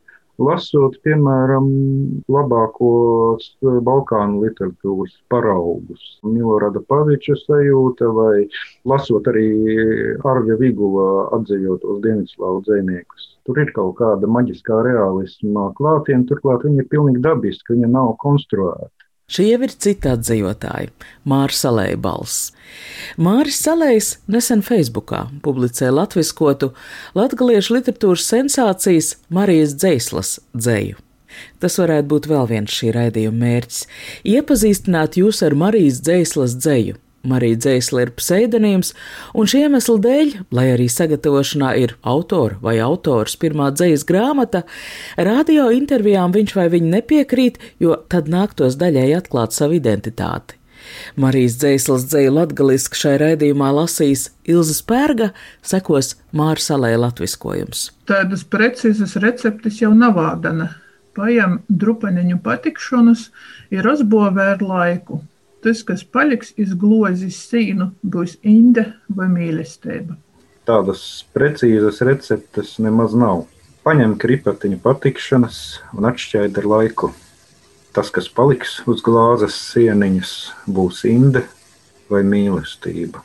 lasot, 0.43 0.97
piemēram, 1.05 1.69
labākos 2.33 3.49
Balkānu 3.63 4.43
literatūras 4.45 5.15
paraugus. 5.33 6.03
Milorada 6.25 6.83
Paviča 6.89 7.37
sajūta 7.43 8.11
vai 8.17 8.47
lasot 8.89 9.31
arī 9.33 9.49
Arvija 10.25 10.59
Vigula 10.61 11.09
atzījotos 11.39 12.03
Dienvidslāvu 12.05 12.63
dzēniekus. 12.69 13.33
Tur 13.47 13.63
ir 13.63 13.73
kaut 13.75 13.97
kāda 14.01 14.29
maģiskā 14.29 14.83
realisma 14.89 15.71
klātienē, 15.79 16.27
turklāt 16.29 16.67
viņa 16.67 16.83
ir 16.83 16.93
pilnīgi 16.93 17.23
dabiska, 17.25 17.75
viņa 17.75 17.93
nav 17.93 18.17
konstruēta. 18.23 19.06
Šie 19.27 19.57
ir 19.57 19.73
citi 19.75 20.07
atzīvotāji- 20.07 20.93
Māris 21.31 21.65
Salēja 21.65 21.97
balss. 21.99 22.53
Māris 23.19 23.59
Salējs 23.59 24.11
nesen 24.31 24.63
Facebookā 24.63 25.25
publicēja 25.43 25.95
latviskotu 25.97 26.73
latgaliešu 27.19 27.75
literatūras 27.75 28.27
sensācijas 28.31 29.17
Marijas 29.29 29.75
Dzēslas 29.75 30.39
dzēju. 30.55 31.03
Tas 31.59 31.79
varētu 31.83 32.09
būt 32.13 32.29
vēl 32.31 32.47
viens 32.53 32.71
šī 32.71 32.93
raidījuma 32.95 33.43
mērķis- 33.43 33.87
iepazīstināt 34.37 35.19
jūs 35.19 35.43
ar 35.43 35.59
Marijas 35.59 36.01
Dzēslas 36.07 36.55
dzēju 36.63 36.95
Marija 37.27 37.59
Dzēsla 37.65 38.07
ir 38.07 38.13
pseidonīms, 38.19 38.93
un 39.35 39.49
šī 39.51 39.65
iemesla 39.67 39.97
dēļ, 40.07 40.35
lai 40.57 40.67
arī 40.75 40.87
sagatavošanā 40.93 41.73
ir 41.83 41.97
autora 42.07 42.61
vai 42.63 42.77
autors 42.85 43.37
pirmā 43.41 43.73
dzējas 43.75 44.07
grāmata, 44.09 44.63
radio 45.19 45.71
intervijām 45.75 46.35
viņš 46.37 46.55
vai 46.59 46.69
viņa 46.73 46.93
nepiekrīt, 46.99 47.59
jo 47.83 47.99
tad 48.13 48.31
nāktos 48.33 48.79
daļai 48.81 49.11
atklāt 49.19 49.57
savu 49.57 49.81
identitāti. 49.81 50.61
Marijas 51.19 51.57
dzēslas 51.61 52.07
dzēju 52.11 52.33
latgaliski 52.37 52.99
šai 53.01 53.15
raidījumā 53.23 53.73
lasīs 53.75 54.29
Ilza 54.47 54.77
Spērga, 54.77 55.31
sekos 55.67 56.15
Mārsalē 56.37 56.93
latviskojums. 57.01 57.91
Tādas 58.11 58.45
precīzas 58.47 59.17
receptes 59.23 59.81
jau 59.83 59.93
nav 59.97 60.21
ādana. 60.23 60.71
Paņem 61.17 61.63
drupaņu 61.73 62.39
patikšanas, 62.45 63.31
ir 63.73 63.89
uzbūvēr 63.89 64.61
laiku, 64.61 65.23
tas, 65.65 65.83
kas 65.87 66.05
paliks 66.05 66.53
izglozis 66.61 67.39
sīnu, 67.51 67.91
būs 68.03 68.37
inde 68.47 68.87
vai 69.09 69.29
mīlestība. 69.33 70.17
Tādas 70.67 71.01
precīzas 71.35 72.03
receptes 72.07 72.77
nemaz 72.83 73.15
nav. 73.15 73.45
Paņem 73.87 74.17
kripatiņu 74.19 74.81
patikšanas 74.83 75.61
un 75.95 76.09
atšķaidi 76.11 76.63
ar 76.63 76.67
laiku. 76.73 77.13
Tas, 77.95 78.11
kas 78.13 78.27
paliks 78.29 78.81
uz 78.91 79.01
glāzes 79.05 79.55
sieniņas, 79.71 80.33
būs 80.67 81.05
inde 81.09 81.45
vai 82.11 82.25
mīlestība. 82.27 83.23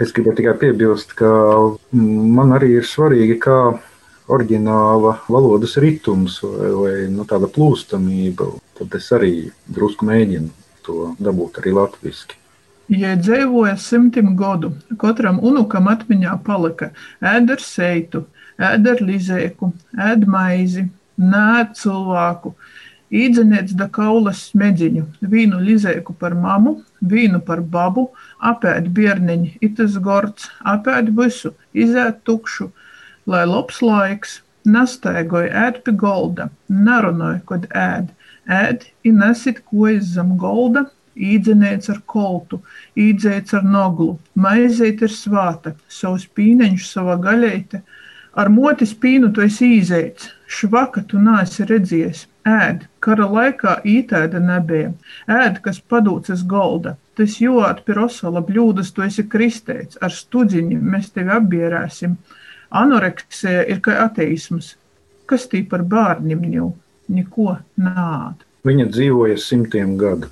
Es 0.00 0.14
gribu 0.16 0.32
tikai 0.38 0.54
piebilst, 0.56 1.12
ka 1.18 1.28
man 1.92 2.54
arī 2.56 2.76
ir 2.78 2.86
svarīgi, 2.88 3.36
kā 3.42 3.58
oriģināla 4.30 5.16
valodas 5.28 5.74
ritms 5.82 6.38
vai, 6.46 6.70
vai 6.78 6.94
nu, 7.12 7.26
tāda 7.28 7.50
plūstamība. 7.50 8.48
Tad 8.78 8.94
es 8.96 9.10
arī 9.12 9.34
drusku 9.68 10.06
mēģinu 10.08 10.69
to 10.86 11.14
dabūt 11.22 11.62
arī 11.62 11.74
latviešu. 11.76 12.36
Ja 12.90 13.14
dzīvoja 13.14 13.76
simtiem 13.78 14.32
gadu, 14.34 14.72
katram 14.98 15.38
unukam 15.46 15.86
atmiņā 15.92 16.32
palika 16.46 16.88
ēda 17.22 17.54
ar 17.54 17.62
seitu, 17.62 18.24
ēda 18.58 18.96
ar 18.96 19.02
lizēku, 19.06 19.70
ēda 19.94 20.26
maizi, 20.26 20.88
nēd 21.20 21.76
cilvēku, 21.78 22.54
īdzeniec 23.14 23.76
da 23.78 23.86
kaulas 23.94 24.42
smedziņu, 24.50 25.04
vīnu 25.22 25.62
lizēku 25.68 26.16
par 26.18 26.34
mamu, 26.34 26.80
vīnu 27.12 27.38
par 27.46 27.62
babu, 27.62 28.08
apēd 28.50 28.90
bierniņu, 28.96 29.54
itas 29.66 29.94
gords, 30.02 30.50
apēd 30.74 31.14
visu, 31.16 31.54
izēt 31.74 32.24
tukšu, 32.26 32.70
lai 33.30 33.44
labs 33.46 33.78
laiks, 33.86 34.40
nastaigoja 34.66 35.66
ēd 35.66 35.82
pie 35.84 35.94
golda, 35.94 36.50
nerunāja, 36.68 37.40
kad 37.46 37.70
ēd, 37.70 38.10
ēd 38.50 38.88
i 39.06 39.12
nesit 39.14 39.62
kojas 39.70 40.14
zem 40.16 40.34
golda, 40.40 40.88
īdzenēts 41.16 41.90
ar 41.92 42.00
koltu, 42.06 42.60
īdzēts 42.98 43.54
ar 43.58 43.66
noglu, 43.66 44.16
maizeit 44.34 45.02
ir 45.04 45.12
svāta, 45.14 45.74
savus 45.88 46.26
pīneņus 46.36 46.90
savā 46.94 47.16
gaļeite, 47.22 47.82
ar 48.40 48.50
moti 48.54 48.88
spīnu 48.88 49.32
tu 49.34 49.44
esi 49.44 49.68
īzēts, 49.78 50.30
švaka 50.58 51.04
tu 51.10 51.20
nāsi 51.22 51.66
redzies, 51.68 52.26
ēd, 52.46 52.86
kara 53.04 53.28
laikā 53.28 53.80
ītēda 53.84 54.40
nebija, 54.42 54.92
ēd, 55.28 55.60
kas 55.64 55.80
padūcas 55.92 56.44
golda, 56.48 56.96
tas 57.18 57.38
jūt 57.42 57.84
pie 57.84 57.96
rosala 57.98 58.42
bļūdas 58.46 58.92
tu 58.96 59.04
esi 59.06 59.26
kristēts, 59.28 59.98
ar 60.00 60.14
studziņu 60.14 60.80
mēs 60.94 61.10
tevi 61.14 61.34
apbierēsim, 61.36 62.16
anoreksija 62.70 63.66
ir 63.68 63.82
kā 63.84 63.98
ateisms, 64.06 64.76
kas 65.26 65.50
tī 65.50 65.66
par 65.68 65.84
bārnim 65.86 66.46
ņū? 66.54 66.70
Neko 67.10 67.56
nāda. 67.80 68.46
Viņa 68.66 68.90
dzīvoja 68.92 69.38
simtiem 69.40 69.96
gadu. 70.00 70.28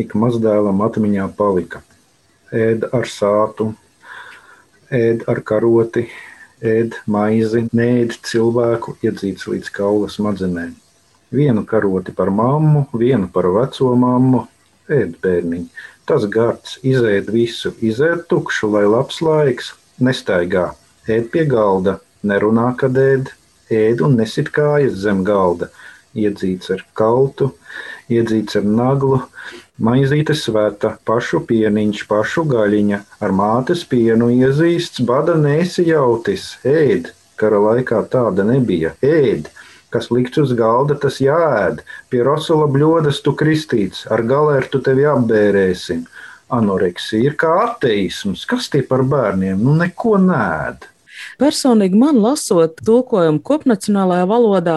Ik 0.00 0.16
mazdēlam 0.18 0.80
atmiņā 0.84 1.28
palika. 1.38 1.82
Ēd 2.50 2.88
ar 2.96 3.06
sātu, 3.06 3.68
ēd 4.90 5.26
ar 5.30 5.42
karoti, 5.46 6.06
ēd 6.66 6.96
maizi, 7.06 7.66
neēd 7.76 8.16
cilvēku 8.26 8.96
iedzīts 9.06 9.46
līdz 9.50 9.70
kaula 9.76 10.10
smadzenēm. 10.10 10.72
Vienu 11.30 11.62
karoti 11.68 12.14
par 12.16 12.32
mammu, 12.34 12.88
vienu 12.98 13.30
par 13.30 13.46
veco 13.54 13.92
mammu, 13.94 14.46
ēd 14.90 15.14
bērniņu. 15.22 15.68
Tas 16.10 16.26
gards 16.26 16.80
izēd 16.82 17.30
visu, 17.30 17.70
izēd 17.78 18.24
tukšu, 18.32 18.72
lai 18.74 18.82
labs 18.88 19.20
laiks, 19.22 19.70
nestaigā, 20.02 20.72
ēd 21.06 21.30
pie 21.30 21.44
galda, 21.46 22.00
nerunā, 22.26 22.72
kad 22.80 22.98
ēd, 22.98 23.30
ēd 23.70 24.02
un 24.02 24.18
nesit 24.18 24.50
kājas 24.50 24.98
zem 25.04 25.22
galda 25.28 25.70
iedzīts 26.16 26.72
ar 26.74 26.82
kaltu, 26.98 27.52
iedzīts 28.10 28.58
ar 28.58 28.66
naglu, 28.66 29.20
maizīte 29.78 30.34
svēta, 30.36 30.96
pašu 31.06 31.42
pieniņš, 31.48 32.04
pašu 32.10 32.44
gaļiņa, 32.50 33.00
ar 33.22 33.34
mātes 33.36 33.84
pienu 33.88 34.30
iezīsts, 34.34 35.02
bada 35.06 35.36
nesi 35.38 35.86
jautis, 35.88 36.56
ēd, 36.66 37.12
kara 37.40 37.60
laikā 37.70 38.02
tāda 38.12 38.44
nebija, 38.46 38.94
ēd, 39.04 39.48
kas 39.90 40.10
likts 40.14 40.38
uz 40.42 40.54
galda, 40.58 40.96
tas 41.00 41.18
jāēd, 41.22 41.82
pie 42.10 42.22
rosula 42.26 42.68
bļodas 42.70 43.22
tu 43.24 43.34
kristīts, 43.38 44.06
ar 44.10 44.22
galērtu 44.26 44.82
tevi 44.86 45.06
apbērēsim. 45.10 46.04
Anoreksija 46.50 47.30
ir 47.30 47.36
kā 47.38 47.50
ateisms, 47.68 48.42
kas 48.50 48.66
tie 48.72 48.82
par 48.86 49.04
bērniem, 49.06 49.60
nu 49.62 49.76
neko 49.78 50.16
nēd. 50.18 50.88
Personīgi 51.38 51.98
man 52.00 52.18
lasot 52.22 52.80
tulkojumu 52.86 53.42
kopnacionālajā 53.46 54.26
valodā, 54.30 54.76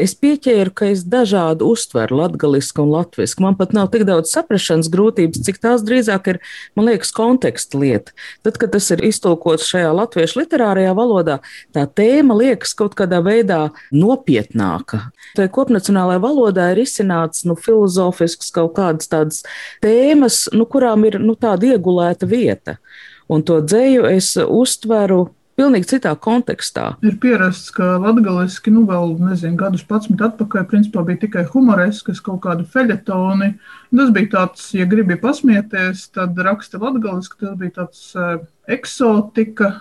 es 0.00 0.14
pieķēru, 0.18 0.72
ka 0.76 0.88
es 0.92 1.04
dažādi 1.08 1.64
uztveru 1.66 2.20
latgalisku 2.20 2.84
un 2.84 2.92
latvisku. 2.94 3.42
Man 3.44 3.56
pat 3.58 3.72
nav 3.76 3.90
tik 3.92 4.06
daudz 4.08 4.32
saprašanas 4.34 4.90
grūtības, 4.92 5.42
cik 5.46 5.60
tās 5.62 5.84
drīzāk 5.86 6.30
ir, 6.32 6.40
man 6.78 6.90
liekas, 6.90 7.12
konteksta 7.16 7.80
lieta. 7.80 8.14
Tad, 8.46 8.60
kad 8.60 8.74
tas 8.76 8.88
ir 8.94 9.04
iztulkots 9.08 9.68
šajā 9.70 9.92
latviešu 9.96 10.42
literārajā 10.42 10.92
valodā, 10.96 11.38
tā 11.76 11.86
tēma 11.88 12.36
liekas 12.38 12.76
kaut 12.78 12.96
kādā 12.98 13.22
veidā 13.24 13.60
nopietnāka. 13.94 15.06
Tā 15.38 15.48
kopnacionālajā 15.52 16.22
valodā 16.22 16.70
ir 16.74 16.84
izcināts 16.84 17.46
nu, 17.48 17.56
filozofisks 17.58 18.52
kaut 18.54 18.76
kādas 18.78 19.10
tādas 19.12 19.42
tēmas, 19.84 20.46
nu, 20.54 20.68
kurām 20.68 21.06
ir 21.08 21.20
nu, 21.22 21.36
tāda 21.38 21.74
iegulēta 21.74 22.28
vieta. 22.28 22.78
Un 23.32 23.42
to 23.42 23.58
dzēju 23.64 24.06
es 24.06 24.36
uztveru 24.38 25.24
pilnīgi 25.56 25.88
citā 25.94 26.12
kontekstā. 26.20 26.86
Ir 27.06 27.16
pierasts, 27.22 27.72
ka 27.74 27.96
latgaliski, 28.02 28.72
nu 28.74 28.84
vēl 28.88 29.16
nezinu, 29.20 29.56
gadus 29.60 29.84
11 29.88 30.22
atpakaļ, 30.28 30.66
principā 30.70 31.04
bija 31.06 31.22
tikai 31.24 31.46
humoreskas 31.48 32.20
kaut 32.24 32.42
kādi 32.44 32.66
feļetoni. 32.72 33.50
Tas 33.96 34.12
bija 34.14 34.32
tāds, 34.36 34.68
ja 34.76 34.86
gribi 34.90 35.16
pasmieties, 35.20 36.06
tad 36.14 36.38
raksti 36.48 36.80
latgaliski, 36.82 37.40
tas 37.42 37.58
bija 37.60 37.76
tāds 37.80 38.06
uh, 38.18 38.38
eksotika. 38.68 39.78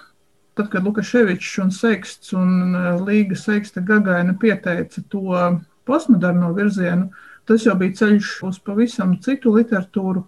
Tad, 0.55 0.69
kad 0.71 0.85
Lukaševičs 0.87 1.57
un 1.59 1.71
Seiksts 1.75 2.31
un 2.31 2.77
Līga 3.03 3.35
Seiksta 3.35 3.81
Gagaina 3.83 4.37
pieteica 4.39 5.01
to 5.11 5.35
postmoderno 5.83 6.53
virzienu, 6.55 7.09
tas 7.43 7.65
jau 7.67 7.75
bija 7.75 7.97
ceļš 7.99 8.29
uz 8.47 8.61
pavisam 8.63 9.17
citu 9.19 9.51
literatūru 9.57 10.23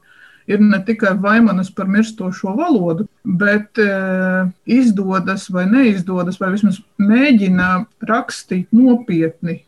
ir 0.48 0.62
ne 0.64 0.80
tikai 0.86 1.14
vaimanas 1.22 1.70
par 1.76 1.90
mirstošo 1.92 2.56
valodu, 2.58 3.08
bet 3.24 3.80
e, 3.84 3.88
izdodas 4.78 5.50
vai 5.54 5.66
neizdodas, 5.70 6.40
vai 6.40 6.54
vismaz 6.56 6.80
mēģina 7.02 7.72
rakstīt 8.08 8.72
nopietni. 8.76 9.62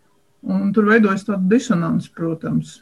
Un 0.47 0.71
tur 0.73 0.87
veidojas 0.87 1.25
tāda 1.27 1.43
disonance, 1.51 2.07
protams. 2.15 2.79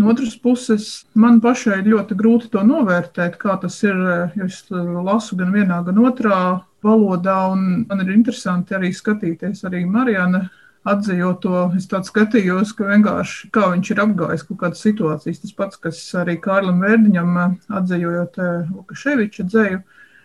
No 0.00 0.08
otras 0.10 0.34
puses, 0.40 1.04
man 1.14 1.36
pašai 1.44 1.78
ir 1.82 1.92
ļoti 1.92 2.16
grūti 2.18 2.48
to 2.50 2.64
novērtēt, 2.66 3.36
kā 3.38 3.54
tas 3.62 3.76
ir. 3.84 4.00
Jo 4.34 4.48
es 4.48 4.64
lasu 4.72 5.36
gan 5.38 5.52
vienā, 5.54 5.84
gan 5.86 6.00
otrā 6.02 6.38
valodā, 6.84 7.36
un 7.52 7.84
man 7.88 8.02
ir 8.02 8.10
interesanti 8.16 8.74
arī 8.74 8.90
skatīties 8.92 9.62
arī 9.68 9.84
Marijana 9.86 10.48
atzījot 10.88 11.40
to, 11.44 11.60
es 11.78 11.88
tāds 11.88 12.10
skatījos, 12.12 12.74
ka 12.76 12.88
vienkārši 12.90 13.50
kā 13.54 13.70
viņš 13.72 13.90
ir 13.92 14.02
apgājis 14.04 14.44
kaut 14.48 14.60
kādas 14.60 14.84
situācijas. 14.84 15.40
Tas 15.42 15.56
pats, 15.56 15.80
kas 15.80 16.00
arī 16.20 16.36
Kārlim 16.44 16.82
Vērdiņam 16.84 17.40
eh, 17.40 17.56
atzījot 17.80 18.38
eh, 18.44 18.70
Lukaševiča 18.74 19.48
dzēju, 19.48 19.80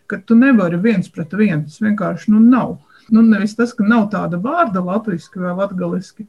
ka 0.09 0.21
tu 0.25 0.37
nevari 0.39 0.79
viens 0.81 1.09
pret 1.13 1.33
vienu. 1.37 1.65
Tas 1.67 1.79
vienkārši 1.83 2.35
nu, 2.35 2.43
nav. 2.43 2.77
Nu, 3.09 3.23
nevis 3.25 3.55
tas, 3.57 3.73
ka 3.73 3.87
nav 3.87 4.09
tāda 4.13 4.37
vārda 4.41 4.83
latviešu 4.85 5.41
vai 5.41 5.55
latgaliski, 5.57 6.27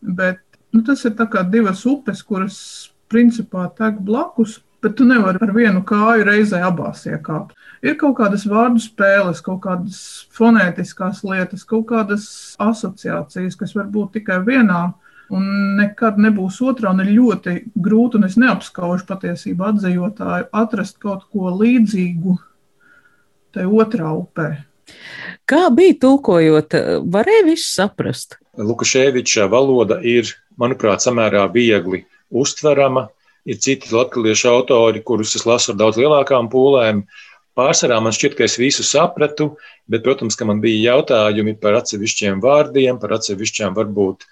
bet 0.00 0.42
nu, 0.70 0.84
tas 0.86 1.02
ir 1.08 1.16
kā 1.18 1.42
divas 1.42 1.82
upes, 1.88 2.22
kuras 2.22 2.58
principā 3.10 3.66
tek 3.74 3.98
blakus, 4.06 4.60
bet 4.82 4.96
tu 4.98 5.06
nevari 5.08 5.40
ar 5.42 5.52
vienu 5.54 5.82
kāju 5.86 6.26
reizē 6.28 6.62
abās 6.66 7.04
iekāpt. 7.08 7.56
Ir 7.84 7.96
kaut 8.00 8.18
kādas 8.18 8.46
vārdu 8.48 8.82
spēles, 8.82 9.42
kaut 9.44 9.62
kādas 9.64 10.00
fonētiskās 10.36 11.22
lietas, 11.24 11.64
kaut 11.68 11.86
kādas 11.92 12.26
asociācijas, 12.60 13.56
kas 13.60 13.76
var 13.76 13.88
būt 13.92 14.18
tikai 14.18 14.40
vienā 14.44 14.82
un 15.30 15.46
nekad 15.78 16.18
nebūs 16.20 16.60
otrā. 16.66 16.92
Un 16.92 17.04
ir 17.04 17.14
ļoti 17.16 17.56
grūti, 17.80 18.20
un 18.20 18.28
es 18.28 18.36
neapskaužu 18.40 19.06
patiesībā 19.08 19.72
atzīvotāju, 19.74 20.50
atrast 20.62 20.98
kaut 21.02 21.28
ko 21.32 21.54
līdzīgu 21.60 22.36
tai 23.54 23.64
otrā 23.66 24.12
upē. 24.14 24.50
Kā 25.48 25.68
bija 25.74 25.96
tulkojot, 26.02 26.74
varēja 27.10 27.46
visu 27.46 27.68
saprast? 27.68 28.36
Lukaševiča 28.58 29.46
valoda 29.50 30.00
ir, 30.02 30.28
manuprāt, 30.58 31.02
samērā 31.04 31.46
viegli 31.54 32.04
uztverama. 32.30 33.08
Ir 33.48 33.56
citi 33.62 33.94
latviešu 33.94 34.50
autori, 34.50 35.00
kurus 35.04 35.36
es 35.38 35.46
lasu 35.48 35.72
ar 35.72 35.80
daudz 35.80 36.00
lielākām 36.00 36.50
pūlēm, 36.52 37.04
Pārsvarā 37.58 37.98
man 38.00 38.14
šķiet, 38.14 38.36
ka 38.38 38.46
es 38.46 38.54
visu 38.60 38.84
sapratu, 38.86 39.50
bet, 39.90 40.04
protams, 40.04 40.36
ka 40.38 40.46
man 40.48 40.62
bija 40.62 40.94
jautājumi 40.94 41.56
par 41.60 41.80
atsevišķiem 41.80 42.38
vārdiem, 42.40 43.00
par 43.02 43.16
atsevišķām 43.18 43.74
varbūt 43.76 44.24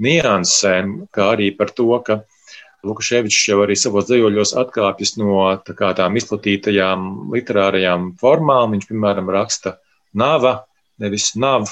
niansēm, 0.00 0.94
kā 1.12 1.32
arī 1.34 1.50
par 1.58 1.74
to, 1.76 1.90
ka 2.06 2.22
Lukaševičs 2.86 3.42
jau 3.50 3.58
arī 3.66 3.76
savos 3.76 4.06
dzējoļos 4.08 4.54
atkāpjas 4.62 5.18
no 5.20 5.42
tā 5.66 5.90
tām 5.98 6.16
izplatītajām 6.16 7.10
literārajām 7.34 8.14
formām. 8.22 8.72
Viņš, 8.72 8.86
piemēram, 8.88 9.28
raksta 9.34 9.74
nava, 10.16 10.62
nevis 11.02 11.34
nav. 11.36 11.68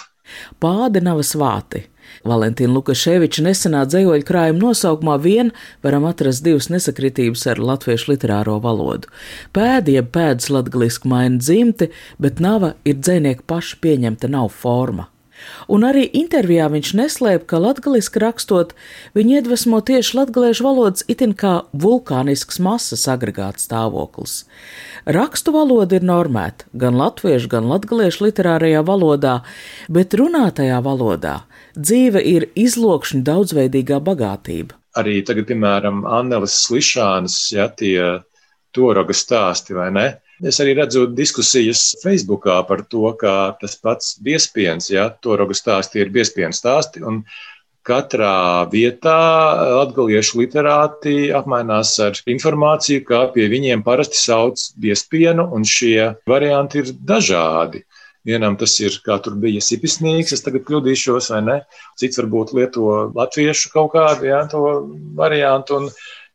Pāde 0.60 1.00
nav 1.00 1.22
svāti. 1.24 1.86
Valentīna 2.26 2.74
Lukaševiča 2.74 3.44
nesenā 3.46 3.84
dzējoļu 3.88 4.26
krājuma 4.26 4.62
nosaukumā 4.62 5.18
vien 5.22 5.52
varam 5.84 6.08
atrast 6.08 6.44
divas 6.46 6.70
nesakritības 6.72 7.46
ar 7.52 7.62
latviešu 7.62 8.12
literāro 8.14 8.58
valodu. 8.64 9.10
Pēdi, 9.54 9.98
jeb 9.98 10.10
pēdas 10.14 10.50
latgaliski 10.50 11.10
maina 11.10 11.38
dzimti, 11.38 11.92
bet 12.18 12.42
nava 12.42 12.74
ir 12.88 12.98
dzēnieku 12.98 13.46
paša 13.46 13.78
pieņemta 13.84 14.32
nav 14.32 14.50
forma. 14.54 15.08
Un 15.70 15.84
arī 15.86 16.04
intervijā 16.18 16.66
viņš 16.72 16.92
neslēp, 16.98 17.44
ka 17.50 17.60
latviešu 17.62 18.22
rakstot, 18.22 18.74
viņu 19.14 19.38
iedvesmo 19.38 19.80
tieši 19.86 20.16
latviešu 20.18 20.66
valodas 20.66 21.06
itin 21.12 21.34
kā 21.38 21.60
vulkānisks 21.72 22.58
masas 22.64 23.06
agregāts 23.10 23.68
stāvoklis. 23.68 24.40
Rakstu 25.06 25.54
valoda 25.54 25.98
ir 25.98 26.06
normēta 26.06 26.66
gan 26.74 26.98
latviešu, 26.98 27.52
gan 27.54 27.68
latviešu 27.70 28.26
literārajā 28.26 28.82
valodā, 28.84 29.38
bet 29.88 30.16
runātajā 30.18 30.82
valodā 30.84 31.38
dzīve 31.78 32.22
ir 32.22 32.48
izlokšņa 32.58 33.22
daudzveidīgā 33.26 34.00
bagātība. 34.04 34.76
Arī 34.98 35.20
tagad, 35.26 35.46
piemēram, 35.50 36.02
Annelis 36.10 36.56
Slišāns, 36.64 37.36
ja 37.54 37.68
tie 37.70 38.24
toroga 38.74 39.14
stāsti 39.14 39.76
vai 39.76 39.90
ne? 39.94 40.08
Es 40.38 40.60
arī 40.62 40.76
redzu 40.78 41.08
diskusijas 41.10 41.96
Facebookā 42.02 42.60
par 42.66 42.84
to, 42.90 43.10
ka 43.18 43.54
tas 43.60 43.74
pats 43.82 44.16
biespiens, 44.22 44.90
ja 44.90 45.08
toroga 45.22 45.56
stāsti 45.56 46.02
ir 46.02 46.12
biespienu 46.14 46.54
stāsti, 46.54 47.02
un 47.02 47.24
katrā 47.88 48.68
vietā 48.70 49.18
latgaliešu 49.80 50.42
literāti 50.42 51.30
apmainās 51.34 51.94
ar 52.04 52.18
informāciju, 52.28 53.04
kā 53.08 53.24
pie 53.34 53.48
viņiem 53.50 53.82
parasti 53.86 54.20
sauc 54.20 54.62
biespienu, 54.78 55.48
un 55.56 55.66
šie 55.66 56.12
varianti 56.28 56.84
ir 56.84 56.92
dažādi. 57.12 57.82
Vienam 58.28 58.58
tas 58.60 58.74
ir, 58.82 58.92
kā 59.04 59.16
tur 59.24 59.38
bija 59.40 59.62
sipisnīgs, 59.64 60.34
es 60.36 60.44
tagad 60.44 60.66
kļūdīšos, 60.68 61.30
vai 61.32 61.40
ne? 61.46 61.58
Cits 62.00 62.20
varbūt 62.20 62.52
lieto 62.58 62.88
latviešu 63.16 63.72
kaut 63.72 63.94
kādu 63.94 64.28
ja, 64.28 64.42
to 64.50 64.62
variantu, 65.16 65.78
un 65.80 65.88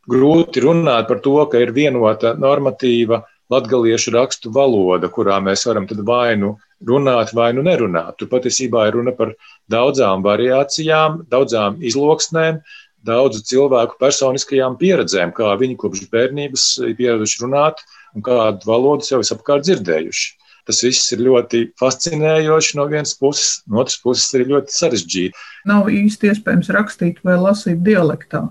grūti 0.10 0.64
runāt 0.66 1.08
par 1.12 1.22
to, 1.24 1.38
ka 1.52 1.62
ir 1.62 1.74
vienota 1.76 2.34
normatīva 2.40 3.22
latgaliešu 3.54 4.14
rakstu 4.16 4.52
valoda, 4.56 5.10
kurā 5.12 5.40
mēs 5.44 5.68
varam 5.70 5.86
tad 5.90 6.02
vai 6.08 6.36
nu 6.40 6.56
runāt, 6.88 7.34
vai 7.38 7.52
nu 7.56 7.64
nerunāt. 7.66 8.18
Tur 8.18 8.32
patiesībā 8.32 8.88
ir 8.88 8.98
runa 8.98 9.14
par 9.16 9.34
daudzām 9.72 10.24
variācijām, 10.26 11.24
daudzām 11.32 11.78
izloksnēm, 11.84 12.62
daudzu 13.04 13.44
cilvēku 13.48 14.00
personiskajām 14.00 14.78
pieredzēm, 14.80 15.34
kā 15.36 15.52
viņi 15.60 15.80
kopš 15.80 16.08
bērnības 16.12 16.68
pieraduši 16.98 17.44
runāt 17.44 17.84
un 18.16 18.24
kādu 18.26 18.70
valodu 18.70 19.08
sev 19.08 19.26
apkārt 19.36 19.68
dzirdējuši. 19.68 20.32
Tas 20.68 20.80
viss 20.86 21.12
ir 21.12 21.24
ļoti 21.26 21.66
fascinējoši 21.80 22.78
no 22.80 22.88
vienas 22.92 23.16
puses, 23.20 23.62
no 23.68 23.82
otras 23.84 23.98
puses 24.00 24.30
arī 24.38 24.48
ļoti 24.54 24.76
sarežģīti. 24.78 25.46
Nav 25.68 25.90
īsti 25.92 26.32
iespējams 26.32 26.72
rakstīt 26.76 27.20
vai 27.28 27.36
lasīt 27.42 27.84
dialektā. 27.84 28.46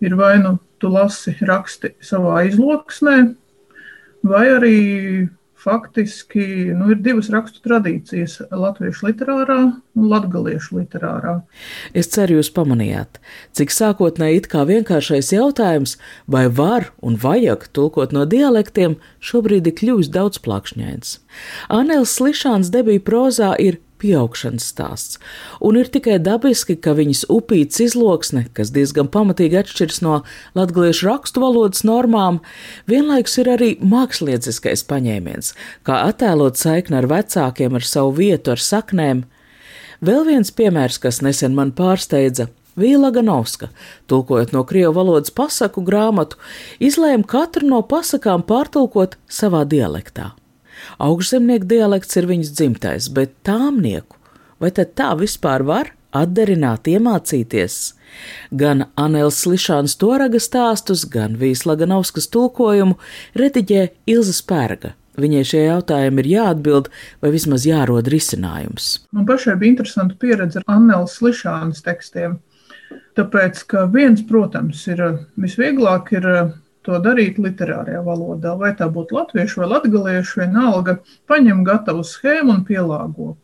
Ir 0.00 0.14
vai 0.16 0.36
nu 0.40 0.56
tu 0.80 0.92
lasi 0.92 1.34
raksti 1.44 1.92
savā 2.06 2.44
izloksnē, 2.48 3.16
vai 4.30 4.44
arī 4.54 4.76
faktiski 5.60 6.44
nu, 6.74 6.90
ir 6.94 7.00
divas 7.04 7.30
rakstu 7.32 7.60
tradīcijas- 7.64 8.40
latviešu 8.64 9.10
literārā 9.10 9.58
un 9.96 10.08
latgaliešu 10.08 10.78
literārā. 10.80 11.42
Es 11.94 12.08
ceru, 12.08 12.40
jūs 12.40 12.50
pamanījāt, 12.54 13.20
cik 13.52 13.70
sākotnēji 13.70 14.36
it 14.36 14.48
kā 14.48 14.64
vienkāršais 14.64 15.32
jautājums, 15.32 15.96
vai 16.26 16.48
var 16.48 16.90
un 17.02 17.16
vajag 17.16 17.68
tulkot 17.72 18.12
no 18.12 18.24
dialektiem, 18.24 18.96
šobrīd 19.20 19.66
ir 19.66 19.76
kļuvis 19.80 20.10
daudz 20.10 20.38
plakšņains. 20.38 21.18
Anēls 21.68 22.16
Slišāns 22.16 22.70
debija 22.70 23.00
prozā 23.00 23.54
ir 23.58 23.78
pieaugšanas 24.00 24.66
stāsts, 24.72 25.18
un 25.60 25.78
ir 25.80 25.90
tikai 25.92 26.18
dabiski, 26.22 26.76
ka 26.80 26.94
viņas 26.98 27.26
upītas 27.32 27.82
izloksne, 27.84 28.46
kas 28.56 28.72
diezgan 28.74 29.10
pamatīgi 29.12 29.60
atšķiras 29.60 30.00
no 30.06 30.20
latviešu 30.58 31.08
rakstu 31.08 31.44
valodas 31.44 31.84
normām, 31.86 32.40
vienlaikus 32.90 33.38
ir 33.42 33.52
arī 33.56 33.72
mākslinieckais 33.80 34.86
paņēmiens, 34.90 35.52
kā 35.86 36.00
attēlot 36.08 36.60
saikni 36.60 37.00
ar 37.00 37.10
vecākiem, 37.10 37.76
ar 37.76 37.86
savu 37.86 38.16
vietu, 38.22 38.54
ar 38.56 38.64
saknēm. 38.64 39.26
Vēl 40.00 40.24
viens 40.24 40.52
piemērs, 40.56 40.96
kas 41.02 41.20
nesen 41.20 41.52
man 41.56 41.74
pārsteidza. 41.76 42.48
Vīla 42.80 43.10
Ganovska, 43.12 43.68
tulkojot 44.08 44.54
no 44.54 44.62
krievu 44.64 44.94
valodas 44.96 45.34
pasaku 45.34 45.82
grāmatu, 45.84 46.38
izlēma 46.80 47.26
katru 47.28 47.68
no 47.68 47.82
pasakām 47.84 48.46
pārtulkot 48.46 49.18
savā 49.28 49.66
dialektā. 49.68 50.30
Augšzemnieku 50.98 51.68
dialekts 51.70 52.16
ir 52.20 52.30
viņas 52.30 52.54
dzimtais, 52.56 53.10
bet 53.14 53.36
tāmnieku 53.46 54.20
vai 54.60 54.70
tad 54.76 54.94
tā 54.98 55.10
vispār 55.18 55.64
var 55.66 55.94
atdarināt, 56.16 56.90
iemācīties? 56.90 57.80
Gan 58.50 58.88
Anēlas 58.98 59.40
Slišānas 59.44 59.96
toraga 60.00 60.40
stāstus, 60.42 61.06
gan 61.08 61.38
Vīslaganovskas 61.40 62.28
tulkojumu 62.34 62.98
rediģē 63.38 63.86
Ilza 64.10 64.34
Spērga. 64.36 64.94
Viņai 65.20 65.42
šie 65.46 65.64
jautājumi 65.66 66.22
ir 66.22 66.28
jāatbild 66.30 66.88
vai 67.22 67.32
vismaz 67.34 67.66
jārod 67.68 68.08
risinājums. 68.10 68.92
Man 69.14 69.26
pašai 69.28 69.56
bija 69.60 69.74
interesanta 69.74 70.16
pieredze 70.18 70.62
ar 70.62 70.78
Anēlas 70.78 71.18
Slišānas 71.18 71.84
tekstiem. 71.86 72.38
Tāpēc, 73.18 73.64
ka 73.70 73.84
viens, 73.90 74.22
protams, 74.26 74.82
ir 74.90 75.02
visvieglāk 75.38 76.12
ir 76.16 76.26
to 76.86 76.98
darīt 77.04 77.38
literārajā 77.40 78.00
valodā, 78.04 78.54
vai 78.58 78.72
tā 78.76 78.88
būtu 78.92 79.18
latviešu 79.18 79.62
vai 79.62 79.70
latgaliešu, 79.74 80.40
vienalga, 80.40 80.98
paņem 81.28 81.64
gatavu 81.66 82.04
schēmu 82.06 82.56
un 82.56 82.66
pielāgo. 82.68 83.34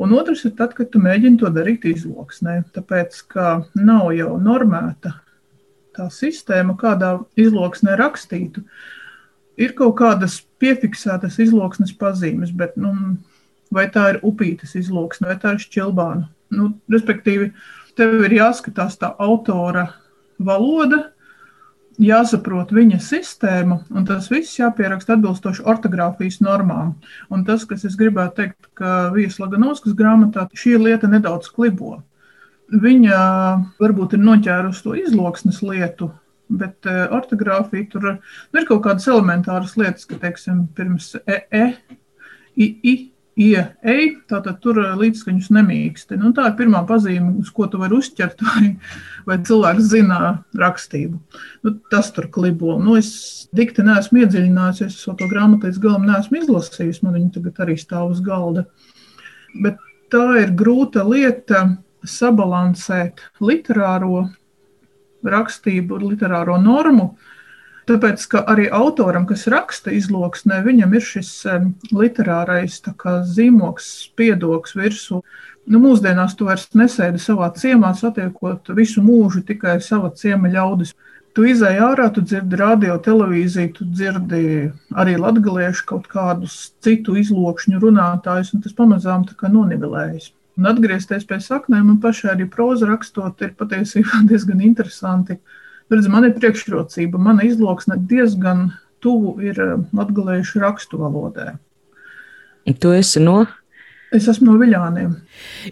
Un 0.00 0.14
otrs 0.16 0.46
ir 0.48 0.54
tad, 0.56 0.72
kad 0.76 0.88
tu 0.92 1.02
mēģini 1.02 1.42
to 1.42 1.50
darīt 1.52 1.84
izloksnē, 1.90 2.62
tāpēc, 2.72 3.18
ka 3.28 3.58
nav 3.76 4.08
jau 4.16 4.38
normēta 4.40 5.18
tā 5.96 6.06
sistēma, 6.14 6.78
kādā 6.80 7.18
izloksnē 7.36 7.98
rakstītu. 8.00 8.64
Ir 9.60 9.74
kaut 9.76 9.98
kādas 9.98 10.38
piefiksētas 10.62 11.36
izloksnes 11.44 11.92
pazīmes, 12.00 12.54
bet, 12.56 12.78
nu, 12.80 12.94
vai 13.68 13.90
tā 13.92 14.06
ir 14.14 14.22
upītes 14.24 14.72
izloksne, 14.80 15.28
vai 15.28 15.36
tā 15.42 15.52
ir 15.58 15.64
šķilbāna. 15.66 16.30
Nu, 16.56 16.72
respektīvi, 16.90 17.50
tev 17.98 18.22
ir 18.24 18.38
jāskatās 18.40 18.96
tā 19.02 19.12
autora 19.20 19.90
valoda, 20.40 21.10
jāsaprot 22.00 22.72
viņa 22.74 22.98
sistēma, 23.04 23.80
un 23.92 24.06
tas 24.08 24.30
viss 24.32 24.58
jāpieraksta 24.58 25.16
atbilstoši 25.16 25.64
ortogrāfijas 25.68 26.40
normām. 26.44 26.94
Un 27.32 27.44
tas, 27.48 27.66
kas 27.68 27.84
es 27.88 27.98
gribētu 28.00 28.36
teikt, 28.40 28.70
ka 28.78 29.10
Vijas 29.14 29.38
Laganovskas 29.42 29.96
grāmatā 29.98 30.46
šī 30.56 30.78
lieta 30.80 31.10
nedaudz 31.10 31.50
klibo. 31.52 32.00
Viņa 32.70 33.20
varbūt 33.82 34.14
ir 34.16 34.24
noķērusi 34.24 34.84
to 34.84 34.96
izloksnes 34.98 35.60
lietu, 35.66 36.10
bet 36.50 36.86
ortogrāfija 36.86 37.88
tur 37.92 38.06
nu, 38.06 38.18
ir 38.56 38.68
kaut 38.68 38.84
kādas 38.86 39.08
elementāras 39.10 39.76
lietas, 39.78 40.06
ka, 40.08 40.18
teiksim, 40.22 40.68
pirms 40.76 41.16
e, 41.26 41.40
e, 41.50 41.66
i, 42.56 42.66
i 42.66 42.94
ie, 43.40 43.60
ej, 43.86 44.06
tātad 44.28 44.58
tur 44.60 44.78
līdzskaņus 45.00 45.48
nemīksti. 45.56 46.18
Nu, 46.20 46.32
tā 46.36 46.50
ir 46.50 46.56
pirmā 46.58 46.82
pazīme, 46.88 47.32
uz 47.40 47.50
ko 47.54 47.68
tu 47.70 47.80
vari 47.80 47.96
uzķert, 47.96 48.42
vai, 48.48 48.72
vai 49.28 49.38
cilvēks 49.46 49.90
zina 49.92 50.20
rakstību. 50.60 51.20
Nu, 51.64 51.74
tas 51.92 52.12
tur 52.16 52.28
klibo. 52.32 52.76
Nu, 52.82 52.98
es 53.00 53.48
dikti 53.56 53.84
neesmu 53.86 54.24
iedziļinājusies, 54.24 54.98
es 54.98 55.06
to 55.08 55.30
grāmatu 55.30 55.70
līdz 55.70 55.80
galam 55.82 56.08
neesmu 56.08 56.42
izlasījusi, 56.42 57.04
man 57.06 57.16
viņa 57.16 57.32
tagad 57.38 57.64
arī 57.64 57.78
stāv 57.80 58.12
uz 58.14 58.20
galda. 58.24 58.66
Bet 59.64 59.80
tā 60.12 60.26
ir 60.42 60.52
grūta 60.58 61.06
lieta 61.06 61.64
sabalansēt 62.06 63.24
literāro 63.44 64.26
rakstību, 65.26 65.98
literāro 66.10 66.56
normu, 66.60 67.12
Tāpēc, 67.88 68.24
ka 68.30 68.42
arī 68.52 68.66
autoram, 68.76 69.24
kas 69.26 69.46
raksta 69.50 69.92
izloksnē, 69.96 70.60
viņam 70.66 70.92
ir 70.96 71.04
šis 71.04 71.30
literārais 71.96 72.80
zīmoks, 73.34 73.86
spiedoks 74.06 74.76
virsū. 74.76 75.22
Nu, 75.70 75.80
mūsdienās 75.82 76.34
tu 76.36 76.48
vairs 76.48 76.68
nesēdi 76.76 77.20
savā 77.22 77.50
ciemā, 77.56 77.92
satiekot 77.96 78.72
visu 78.76 79.04
mūžu 79.04 79.44
tikai 79.46 79.78
sava 79.84 80.10
ciema 80.16 80.50
ļaudis. 80.52 80.94
Tu 81.36 81.46
izēj 81.52 81.78
ārā, 81.86 82.08
tu 82.10 82.24
dzirdi 82.26 82.58
radio, 82.58 82.96
televīziju, 82.98 83.72
tu 83.76 83.86
dzirdi 83.86 84.42
arī 84.98 85.14
latgaliešu 85.20 85.86
kaut 85.86 86.08
kādus 86.10 86.72
citu 86.82 87.14
izlokšņu 87.20 87.78
runātājus, 87.84 88.50
un 88.56 88.64
tas 88.64 88.74
pamazām 88.74 89.28
kā 89.38 89.52
nonivelējas. 89.52 90.32
Un 90.58 90.66
atgriezties 90.72 91.24
pie 91.28 91.38
saknēm, 91.40 91.86
man 91.86 92.00
pašai 92.02 92.34
arī 92.34 92.48
proza 92.50 92.90
rakstot, 92.90 93.46
ir 93.46 93.54
patiesībā 93.56 94.24
diezgan 94.32 94.64
interesanti. 94.66 95.38
Uh, 95.38 95.59
Redz, 95.90 96.06
man 96.10 96.28
ir 96.28 96.36
priekšrocība, 96.36 97.18
mana 97.18 97.46
izloksne 97.48 97.98
diezgan 98.10 98.68
tuvu 99.02 99.38
ir 99.42 99.58
eh, 99.58 99.78
latgalējuši 99.96 100.62
rakstu 100.62 101.00
valodē. 101.00 101.56
Tu 102.70 102.92
esi 102.94 103.22
no? 103.22 103.40
Es 104.10 104.24
esmu 104.26 104.48
no 104.48 104.56
Viļāniem. 104.58 105.12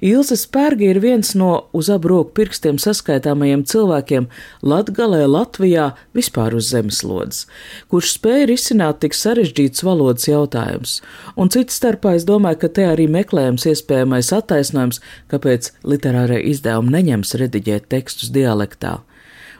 Ilza 0.07 0.37
Spērga 0.38 0.85
ir 0.87 1.00
viens 1.02 1.33
no 1.38 1.50
uz 1.74 1.88
abu 1.90 2.12
roku 2.12 2.31
pirkstiem 2.38 2.76
saskaitāmajiem 2.78 3.64
cilvēkiem 3.66 4.28
Latgalē, 4.62 5.24
Latvijā, 5.26 5.88
vispār 6.14 6.54
uz 6.54 6.68
zemeslodes, 6.70 7.48
kurš 7.90 8.12
spēja 8.14 8.46
risināt 8.52 9.00
tik 9.02 9.18
sarežģītus 9.18 9.83
valodas 9.83 10.31
jautājumus. 10.31 11.00
Un 11.35 11.50
cits 11.50 11.81
starpā 11.83 12.14
es 12.14 12.28
domāju, 12.31 12.62
ka 12.62 12.70
te 12.78 12.87
arī 12.87 13.09
meklējams 13.11 13.66
iespējamais 13.72 14.31
attaisnojums, 14.38 15.02
kāpēc 15.35 15.72
literārai 15.83 16.44
izdevumi 16.52 16.94
neņems 16.94 17.35
rediģēt 17.42 17.90
tekstus 17.90 18.31
dialektā. 18.35 19.00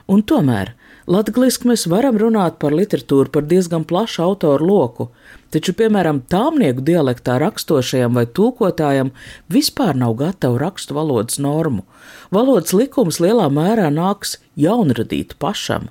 Un 0.09 0.23
tomēr 0.25 0.73
Latvijas 1.09 1.59
mēs 1.65 1.83
varam 1.89 2.17
runāt 2.21 2.59
par 2.61 2.73
literatūru 2.73 3.29
par 3.33 3.45
diezgan 3.49 3.83
plašu 3.89 4.23
autoru 4.27 4.65
loku, 4.65 5.05
taču, 5.53 5.73
piemēram, 5.77 6.19
tāmnieku 6.29 6.83
dialektā 6.85 7.39
rakstošajam 7.41 8.17
vai 8.17 8.25
tūkotājam 8.25 9.09
vispār 9.53 9.97
nav 9.97 10.13
gatavu 10.19 10.59
rakstu 10.61 10.97
valodas 10.97 11.37
normu. 11.41 11.85
Valodas 12.33 12.73
likums 12.77 13.17
lielā 13.21 13.47
mērā 13.53 13.89
nāks 13.93 14.37
jaunradīt 14.57 15.33
pašam. 15.41 15.89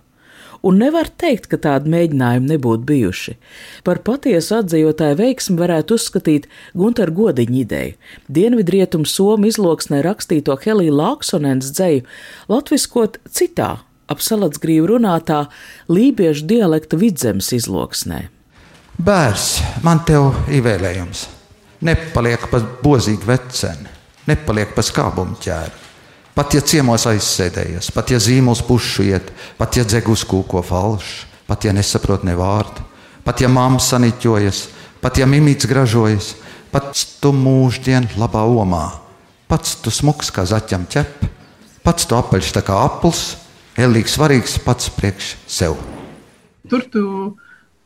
Un 0.62 0.78
nevar 0.82 1.06
teikt, 1.06 1.46
ka 1.50 1.58
tādi 1.62 1.90
mēģinājumi 1.90 2.50
nebūtu 2.52 2.86
bijuši. 2.86 3.36
Par 3.86 4.02
patiesu 4.06 4.56
atzīvotāju 4.58 5.18
veiksmi 5.18 5.58
varētu 5.58 5.98
uzskatīt 5.98 6.48
Gunter 6.74 7.14
Godiņa 7.14 7.58
ideju. 7.62 7.98
Dienvidrietumu 8.26 9.06
somu 9.06 9.50
izloksnē 9.50 10.02
rakstīto 10.06 10.58
Heliju 10.62 10.94
Lāksonens 10.98 11.70
dzēju 11.74 12.06
latviskot 12.50 13.22
citā 13.30 13.76
ap 14.08 14.24
salatsgrīvu 14.24 14.88
runātā 14.94 15.44
lībiešu 15.92 16.46
dialekta 16.48 16.98
vidzemes 17.00 17.52
izloksnē. 17.56 18.26
Bērs, 18.98 19.60
man 19.86 20.02
te 20.02 20.16
ir 20.50 20.64
vēlējums. 20.64 21.26
Nepaliek 21.86 22.48
pa 22.50 22.58
bozīgu 22.82 23.28
veceni, 23.28 23.92
nepaliek 24.26 24.72
pa 24.74 24.82
skābumu 24.82 25.38
ķēru. 25.38 25.84
Pat 26.34 26.54
ja 26.54 26.62
ciemos 26.62 27.04
aizsēdējies, 27.10 27.92
pat 27.94 28.10
ja 28.10 28.18
zīmols 28.22 28.64
pušu 28.66 29.06
iet, 29.08 29.30
pat 29.58 29.74
ja 29.78 29.84
dzegus 29.86 30.22
kūko 30.26 30.62
falšs, 30.66 31.24
pat 31.50 31.64
ja 31.66 31.72
nesaprot 31.74 32.22
ne 32.26 32.36
vārdu, 32.38 32.84
pat 33.26 33.42
ja 33.42 33.50
mamma 33.50 33.80
saniķojas, 33.82 34.60
pat 35.02 35.18
ja 35.18 35.26
mimīts 35.26 35.66
gražojas, 35.66 36.36
pats 36.70 37.04
tu 37.22 37.32
mūždien 37.34 38.06
labā 38.18 38.44
omā, 38.46 38.84
pats 39.50 39.76
tu 39.82 39.90
smuks 39.94 40.30
kā 40.34 40.44
zaķam 40.46 40.86
ķep, 40.90 41.26
pats 41.82 42.06
tu 42.06 42.18
apaļš 42.18 42.52
tā 42.54 42.62
kā 42.66 42.76
apels, 42.86 43.32
Elīgs 43.78 44.16
svarīgs 44.16 44.56
pats 44.64 44.88
priekš 44.90 45.36
sev. 45.46 45.76
Tur 46.66 46.82
tu 46.90 47.02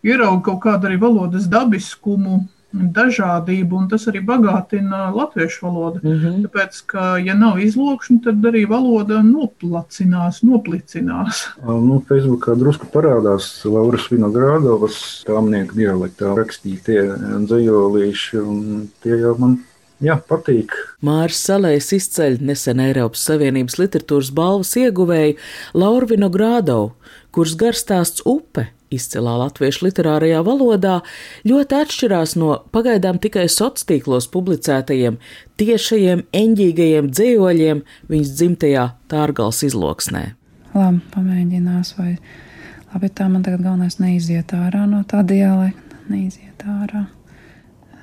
ieraugi 0.01 0.47
kaut 0.47 0.63
kādu 0.65 0.89
arī 0.89 0.97
valodas 1.03 1.45
dabiskumu, 1.53 2.39
dažādību, 2.73 3.77
un 3.77 3.89
tas 3.91 4.07
arī 4.09 4.23
bagātina 4.25 5.11
latviešu 5.13 5.67
valodu. 5.67 6.01
Mm 6.03 6.15
-hmm. 6.21 6.39
Tāpēc, 6.47 6.79
ka, 6.87 7.03
ja 7.21 7.35
nav 7.35 7.59
izlūkšana, 7.61 8.23
tad 8.25 8.49
arī 8.49 8.65
valoda 8.69 9.21
noplacinās, 9.23 10.43
noplicinās. 10.43 11.43
Nu, 11.67 12.03
Facebookā 12.09 12.57
drusku 12.57 12.87
parādās 12.95 13.51
Lauras 13.65 14.09
Vinogrādovas 14.09 15.25
tāmnieku 15.27 15.77
dialektā 15.77 16.33
rakstītie 16.37 17.05
dzējolīši, 17.45 18.41
un 18.41 18.89
tie 19.03 19.21
jau 19.21 19.37
man 19.39 19.59
Jā, 20.03 20.17
patīk. 20.27 20.75
Mārs 21.07 21.39
Salējs 21.47 21.93
izceļ 21.95 22.41
nesen 22.43 22.83
Eiropas 22.83 23.23
Savienības 23.29 23.79
literatūras 23.79 24.33
balvas 24.35 24.75
ieguvēju 24.81 25.37
Laurvino 25.79 26.27
Grādovu, 26.33 26.93
kurš 27.31 27.55
garstāsts 27.61 28.25
upe 28.27 28.67
izcilā 28.93 29.37
latviešu 29.41 29.87
literārajā 29.87 30.43
valodā 30.47 30.99
ļoti 31.49 31.79
atšķirās 31.79 32.35
no 32.41 32.57
pagaidām 32.75 33.21
tikai 33.23 33.47
sociālos 33.47 33.87
tīklos 33.89 34.29
publicētajiem 34.33 35.21
tiešajiem, 35.61 36.27
eņģīgajiem 36.43 37.11
dzīvoļiem 37.15 37.83
viņas 38.11 38.35
dzimtajā 38.41 38.87
Tārgals 39.13 39.63
izloksnē. 39.69 40.25
Labi, 40.75 41.01
pamēģinās, 41.15 41.95
vai 42.01 42.17
labi, 42.91 43.13
tā 43.15 43.31
man 43.31 43.47
tagad 43.47 43.63
galvenais 43.69 44.01
neiziet 44.03 44.55
ārā 44.57 44.85
no 44.91 45.05
tā 45.09 45.23
dialekta, 45.29 46.03
neiziet 46.11 46.67
ārā. 46.67 47.07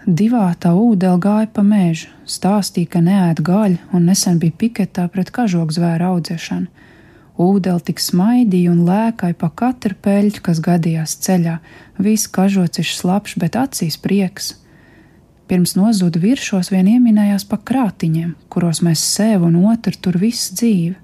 Divā 0.10 0.48
tā 0.58 0.72
ūdeni 0.74 1.22
gāja 1.22 1.48
pa 1.54 1.62
mežu, 1.62 2.08
stāstīja, 2.26 2.90
ka 2.96 3.00
neēd 3.06 3.44
gaļu 3.46 3.78
un 3.94 4.08
nesen 4.10 4.40
bija 4.42 4.56
piketā 4.58 5.04
pret 5.14 5.30
kažoku 5.30 5.76
zvēru 5.76 6.08
audzēšanu. 6.08 6.88
Ūdeni 7.40 7.84
tik 7.86 8.02
smaidīja 8.02 8.72
un 8.72 8.80
lēkāja 8.88 9.38
pa 9.38 9.52
katru 9.62 9.94
peļķu, 10.02 10.42
kas 10.48 10.62
gadījās 10.66 11.14
ceļā. 11.28 11.60
Viss 12.02 12.32
kažots 12.40 12.82
ir 12.82 12.90
slapjš, 12.90 13.36
bet 13.44 13.60
acīs 13.60 14.00
prieks. 14.02 14.56
Pirms 15.46 15.76
nozuda 15.78 16.18
virsos 16.24 16.72
vien 16.74 16.90
ieminējās 16.90 17.46
pa 17.46 17.62
krātiņiem, 17.70 18.34
kuros 18.50 18.82
mēs 18.82 19.06
sev 19.14 19.46
un 19.46 19.62
otru 19.70 19.94
tur 19.94 20.18
visu 20.18 20.58
dzīvi. 20.58 20.98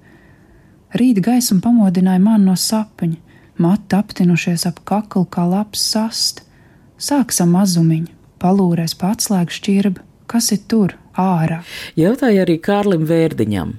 Rīt 0.98 1.22
gaisma 1.22 1.62
pamodināja 1.62 2.26
mani 2.26 2.50
no 2.50 2.58
sapņa, 2.58 3.22
mati 3.62 4.02
aptinušies 4.02 4.66
ap 4.66 4.82
kaklu 4.82 5.28
kā 5.30 5.46
labs 5.46 5.86
sast. 5.94 6.42
Sāksim 6.98 7.54
mazumiņu, 7.54 8.15
palūrēs 8.46 8.94
pats 9.02 9.28
slēg 9.28 9.52
šķirbu. 9.58 10.06
Kas 10.30 10.54
ir 10.54 10.62
tur, 10.70 10.96
ārā? 11.18 11.60
Jautāja 11.98 12.46
arī 12.46 12.56
Kārlim 12.62 13.04
Vērdiņam. 13.10 13.76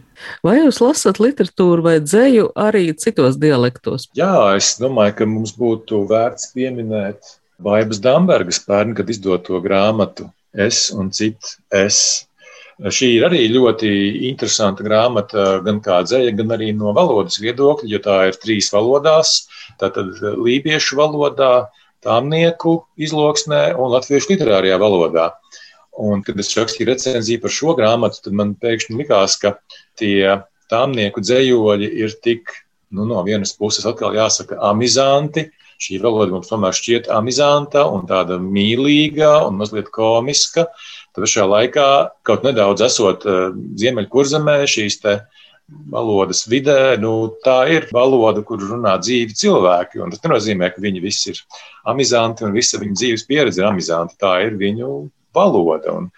Vai 0.46 0.58
jūs 0.58 0.82
lasat 0.82 1.22
literatūru 1.22 1.86
vai 1.86 1.96
dzēju 2.02 2.50
arī 2.58 2.88
citos 2.98 3.38
dialektos? 3.38 4.10
Jā, 4.18 4.34
es 4.58 4.74
domāju, 4.82 5.20
ka 5.20 5.30
mums 5.30 5.56
būtu 5.56 6.04
vērts 6.10 6.52
pieminēt 6.56 7.36
Baibas 7.62 8.02
Dambergas 8.04 8.58
pērn, 8.66 8.94
kad 8.98 9.10
izdoto 9.12 9.62
grāmatu 9.64 10.30
Es 10.56 10.88
un 10.90 11.12
cit 11.12 11.36
es. 11.68 11.98
Šī 12.76 13.08
ir 13.16 13.24
arī 13.28 13.42
ļoti 13.52 13.88
interesanta 14.28 14.84
grāmata, 14.84 15.44
gan 15.64 15.80
kā 15.84 16.02
dzēja, 16.04 16.32
gan 16.36 16.52
arī 16.56 16.72
no 16.76 16.92
valodas 16.96 17.38
viedokļa, 17.40 17.88
jo 17.88 18.00
tā 18.04 18.16
ir 18.30 18.38
trīs 18.40 18.68
valodās. 18.72 19.46
Tātad 19.80 20.20
lībiešu 20.20 20.98
valodā, 20.98 21.68
tāmnieku 22.06 22.78
izloksnē 23.02 23.68
un 23.74 23.92
latviešu 23.96 24.32
literārajā 24.34 24.78
valodā. 24.82 25.30
Un, 25.96 26.20
kad 26.24 26.38
es 26.40 26.52
rakstīju 26.56 26.90
recenziju 26.90 27.40
par 27.42 27.52
šo 27.52 27.74
grāmatu, 27.78 28.20
tad 28.24 28.36
man 28.36 28.54
pēkšņi 28.60 28.98
likās, 28.98 29.38
ka 29.40 29.56
tie 29.98 30.42
tāmnieku 30.72 31.22
dzējoļi 31.24 31.92
ir 32.04 32.16
tik, 32.24 32.52
nu, 32.92 33.06
no 33.08 33.22
vienas 33.26 33.54
puses 33.56 33.86
atkal 33.88 34.16
jāsaka, 34.16 34.58
amizanti, 34.70 35.48
šī 35.82 35.98
valoda 36.00 36.32
mums 36.32 36.50
tomēr 36.50 36.76
šķiet 36.76 37.08
amizanta 37.12 37.84
un 37.92 38.06
tāda 38.08 38.38
mīlīga 38.40 39.32
un 39.48 39.58
mazliet 39.60 39.90
komiska. 39.94 40.66
Tad 41.12 41.24
pašā 41.24 41.46
laikā, 41.48 41.88
kaut 42.28 42.44
nedaudz 42.44 42.84
esot 42.86 43.24
eh, 43.28 43.48
Ziemeļkurzemē, 43.80 44.62
šīs 44.68 45.00
te 45.04 45.18
valodas 45.68 46.44
vidē, 46.50 46.96
nu, 47.02 47.12
tā 47.44 47.58
ir 47.72 47.88
valoda, 47.94 48.42
kur 48.46 48.62
runā 48.62 48.96
dzīvi 49.02 49.34
cilvēki. 49.36 50.02
Tas 50.14 50.24
nenozīmē, 50.24 50.70
ka 50.74 50.82
viņi 50.82 51.02
visi 51.02 51.32
ir 51.32 51.42
amizanti 51.90 52.46
un 52.46 52.54
visa 52.54 52.80
viņa 52.82 52.98
dzīves 53.00 53.26
pieredze 53.28 53.62
ir 53.62 53.68
amizanta. 53.68 54.18
Tā 54.20 54.32
ir 54.46 54.58
viņu 54.60 54.90
valoda. 55.36 55.96
Un, 55.98 56.10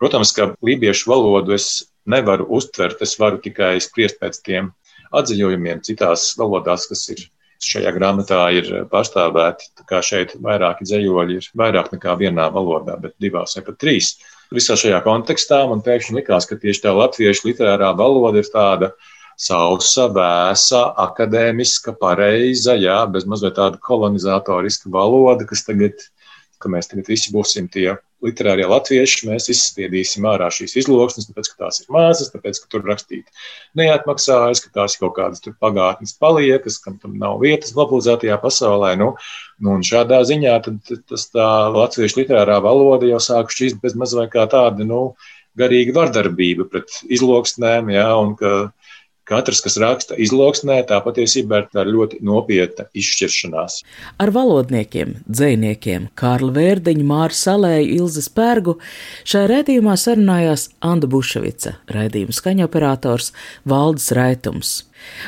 protams, 0.00 0.32
ka 0.36 0.52
lībiešu 0.64 1.10
valodu 1.10 1.56
es 1.56 1.86
nevaru 2.06 2.46
uztvert, 2.58 3.02
es 3.02 3.16
varu 3.18 3.40
tikai 3.42 3.76
spriest 3.82 4.20
pēc 4.22 4.38
tiem 4.46 4.70
atziņojumiem 5.16 5.82
citās 5.86 6.32
valodās, 6.38 6.86
kas 6.90 7.08
ir 7.14 7.26
šajā 7.62 7.90
grāmatā 7.96 8.40
ir 8.54 8.70
pārstāvēti. 8.92 9.70
Tā 9.80 9.86
kā 9.88 10.02
šeit 10.04 10.36
vairāki 10.42 10.86
dzējoļi 10.86 11.38
ir 11.40 11.50
vairāk 11.58 11.92
nekā 11.94 12.16
vienā 12.20 12.48
valodā, 12.54 12.98
bet 13.00 13.16
divās 13.22 13.56
vai 13.56 13.64
pat 13.66 13.78
trīs. 13.82 14.16
Visā 14.54 14.76
šajā 14.78 15.00
kontekstā 15.02 15.64
man 15.70 15.82
pēkšņi 15.82 16.20
likās, 16.20 16.46
ka 16.46 16.58
tieši 16.60 16.84
tā 16.84 16.92
latviešu 16.94 17.48
literārā 17.48 17.90
valoda 17.98 18.42
ir 18.42 18.50
tāda 18.52 18.92
sausa, 19.36 20.06
vēsa, 20.14 20.82
akadēmiska, 21.06 21.96
pareiza, 22.00 22.76
jā, 22.78 23.00
bez 23.10 23.26
mazliet 23.28 23.58
tāda 23.58 23.80
kolonizatoriska 23.82 24.92
valoda, 24.92 25.48
kas 25.48 25.66
tagad 25.66 26.06
ka 26.62 26.70
mēs 26.72 26.90
tagad 26.90 27.08
visi 27.10 27.32
būsim 27.34 27.68
tie 27.72 27.96
literārie 28.24 28.64
latvieši, 28.68 29.26
mēs 29.28 29.50
izspiedīsim 29.52 30.24
ārā 30.28 30.48
šīs 30.52 30.76
izloksnes, 30.80 31.28
tāpēc, 31.28 31.50
ka 31.52 31.66
tās 31.66 31.82
ir 31.82 31.90
mazas, 31.92 32.30
tāpēc, 32.32 32.60
ka 32.62 32.70
tur 32.72 32.86
rakstīt 32.88 33.28
neatmaksājas, 33.78 34.62
ka 34.64 34.72
tās 34.78 34.96
ir 34.96 35.04
kaut 35.04 35.16
kādas 35.18 35.44
pagātnes 35.60 36.16
paliekas, 36.20 36.80
kam 36.82 36.96
tam 37.02 37.18
nav 37.20 37.38
vietas 37.44 37.74
globalizētajā 37.76 38.38
pasaulē. 38.42 38.94
Nu, 39.00 39.12
nu, 39.60 39.76
un 39.76 39.84
šādā 39.86 40.22
ziņā 40.28 40.56
tad, 40.64 40.96
tas 41.12 41.28
tā 41.32 41.48
latviešu 41.76 42.22
literārā 42.22 42.58
valoda 42.64 43.08
jau 43.10 43.20
sāk 43.22 43.52
šķist 43.52 43.82
bez 43.84 43.98
maz 43.98 44.16
vai 44.16 44.28
kā 44.32 44.48
tāda, 44.50 44.88
nu, 44.88 45.10
garīga 45.56 45.94
vardarbība 45.96 46.68
pret 46.72 47.00
izloksnēm, 47.12 47.92
jā, 47.94 48.08
un 48.20 48.34
ka 48.40 48.56
Katrs, 49.26 49.58
kas 49.64 49.74
raksta 49.82 50.14
izloksnē, 50.22 50.76
tā 50.86 51.00
patiesībā 51.02 51.58
ir 51.58 51.64
tā 51.74 51.82
ļoti 51.82 52.20
nopietna 52.22 52.84
izšķiršanās. 52.94 53.80
Ar 54.22 54.30
valodniekiem, 54.30 55.16
dziniekiem, 55.26 56.04
Kārlu 56.14 56.52
Vērdiņu, 56.54 57.06
Māru 57.08 57.34
Salēju, 57.34 57.88
Ilzas 57.96 58.30
Pērgu 58.30 58.76
šajā 59.26 59.48
redzījumā 59.50 59.96
sarunājās 59.98 60.68
Anna 60.78 61.10
Buševica, 61.10 61.74
raidījuma 61.90 62.38
skaņoperators 62.38 63.32
Valdis 63.66 64.12
Raitums. 64.14 64.76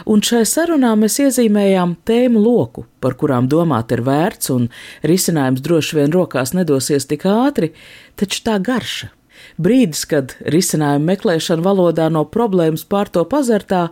Un 0.06 0.22
šai 0.22 0.44
sarunā 0.46 0.94
mēs 0.98 1.18
iezīmējām 1.26 1.98
tēmu 2.06 2.38
loku, 2.38 2.86
par 3.02 3.18
kurām 3.18 3.50
domāt 3.50 3.90
ir 3.98 4.06
vērts, 4.06 4.54
un 4.54 4.70
risinājums 5.02 5.66
droši 5.66 5.98
vien 5.98 6.14
rokās 6.14 6.54
nedosies 6.54 7.10
tik 7.10 7.26
ātri, 7.26 7.74
taču 8.14 8.46
tā 8.46 8.60
garša 8.62 9.10
Brīdis, 9.58 10.04
kad 10.10 10.36
risinājumu 10.46 11.10
meklēšana 11.12 11.64
valodā 11.64 12.08
no 12.12 12.24
problēmas 12.28 12.84
pārto 12.88 13.24
pazartā, 13.28 13.88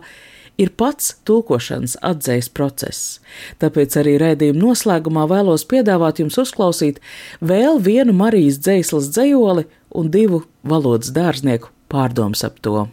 ir 0.57 0.73
pats 0.77 1.13
tulkošanas 1.27 1.97
atzējas 2.05 2.49
process. 2.49 3.17
Tāpēc 3.61 3.97
arī 4.01 4.17
rēdījuma 4.21 4.61
noslēgumā 4.63 5.27
vēlos 5.29 5.65
piedāvāt 5.69 6.21
jums 6.23 6.37
uzklausīt 6.41 7.01
vēl 7.41 7.81
vienu 7.83 8.15
Marijas 8.17 8.59
dzēslas 8.65 9.11
dzējoli 9.13 9.67
un 9.97 10.11
divu 10.13 10.43
valodas 10.67 11.13
dārznieku 11.15 11.71
pārdoms 11.91 12.43
ap 12.47 12.59
to. 12.65 12.87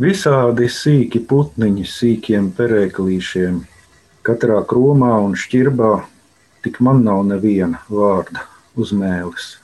Visādi 0.00 0.70
sīki 0.72 1.20
putniņi, 1.28 1.84
sīkiem 1.84 2.54
perēklīšiem, 2.56 3.60
katrā 4.24 4.62
kromā 4.68 5.12
un 5.20 5.36
šķirbā, 5.36 5.92
tik 6.64 6.80
man 6.84 7.04
nav 7.04 7.26
neviena 7.28 7.82
vārda 7.92 8.46
uzmēlis. 8.80 9.59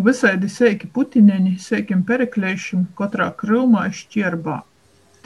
Visādi 0.00 0.48
sēki 0.48 0.88
putineņi, 0.96 1.58
sēkim 1.60 2.06
pereklēšim 2.08 2.86
katrā 2.96 3.26
krūmā 3.36 3.82
šķierbā. 3.92 4.54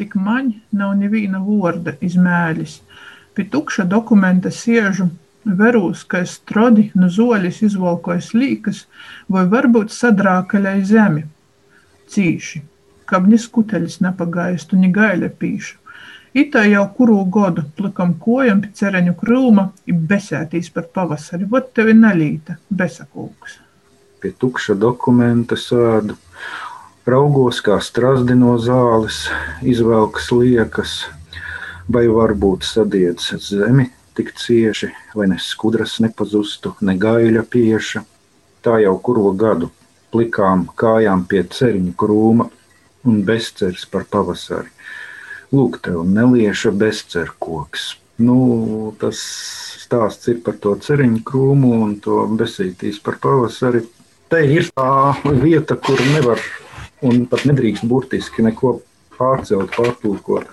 Tik 0.00 0.16
maņ 0.18 0.48
nav 0.74 0.96
neviena 0.98 1.38
vorda 1.42 1.92
izmēlis. 2.02 2.80
Pi 3.38 3.44
tukša 3.52 3.84
dokumenta 3.92 4.50
siežu, 4.50 5.06
verūs, 5.60 6.02
ka 6.10 6.24
strodi 6.26 6.88
no 6.98 7.06
zoļis 7.06 7.62
izvalkojas 7.68 8.32
līkas, 8.34 8.82
vai 9.30 9.44
varbūt 9.54 9.94
sadrākaļai 9.94 10.76
zemi. 10.90 11.22
Cīši, 12.10 12.62
kab 13.06 13.28
ni 13.30 13.38
skuteļis 13.38 14.00
nepagaistu, 14.02 14.80
ni 14.80 14.90
gaļa 14.96 15.30
pīšu. 15.38 15.76
Itā 16.42 16.64
jau 16.66 16.88
kuru 16.96 17.20
godu 17.36 17.62
plikam 17.78 18.16
kojam 18.24 18.64
pi 18.64 18.74
cereņu 18.74 19.14
krūma 19.22 19.68
i 19.86 19.94
besētīs 19.94 20.74
par 20.74 20.90
pavasari, 20.98 21.46
vot 21.46 21.70
tevi 21.78 21.94
nalīta, 21.94 22.58
besakūks 22.74 23.60
pie 24.24 24.32
tukša 24.40 24.78
dokumenta 24.80 25.58
sēdu, 25.60 26.16
raugos 27.04 27.58
kā 27.60 27.76
strazdi 27.84 28.32
no 28.38 28.54
zāles, 28.56 29.26
izvelkas 29.60 30.30
liekas, 30.32 30.94
vai 31.92 32.06
varbūt 32.08 32.64
sadiedz 32.64 33.34
zemi 33.44 33.90
tik 34.16 34.32
cieši, 34.40 34.88
vai 35.12 35.26
ne 35.28 35.36
skudras 35.36 35.98
nepazustu, 36.00 36.72
ne 36.80 36.94
gaļa 36.96 37.42
pieša. 37.52 38.04
Tā 38.64 38.78
jau 38.80 38.94
kuro 39.04 39.34
gadu 39.36 39.68
plikām 40.14 40.68
kājām 40.80 41.26
pie 41.28 41.42
ceriņu 41.44 41.92
krūma 42.00 42.46
un 43.04 43.20
bezceris 43.28 43.84
par 43.90 44.06
pavasari. 44.08 44.70
Lūk, 45.52 45.82
tev 45.84 46.06
nelieša 46.08 46.72
bezcerkoks. 46.72 47.90
Nu, 48.24 48.94
tas 49.00 49.20
stāsts 49.84 50.30
ir 50.30 50.40
par 50.46 50.56
to 50.62 50.76
ceriņu 50.80 51.20
krūmu 51.26 51.74
un 51.84 51.96
to 52.02 52.22
besītīs 52.38 53.02
par 53.02 53.18
pavasari 53.22 53.82
te 54.32 54.42
ir 54.56 54.68
tā 54.74 55.14
vieta, 55.42 55.76
kur 55.76 56.00
nevar 56.14 56.40
un 57.04 57.24
pat 57.30 57.44
nedrīkst 57.48 57.86
burtiski 57.88 58.44
neko 58.44 58.78
pārcelt, 59.18 59.74
pārtulkot. 59.76 60.48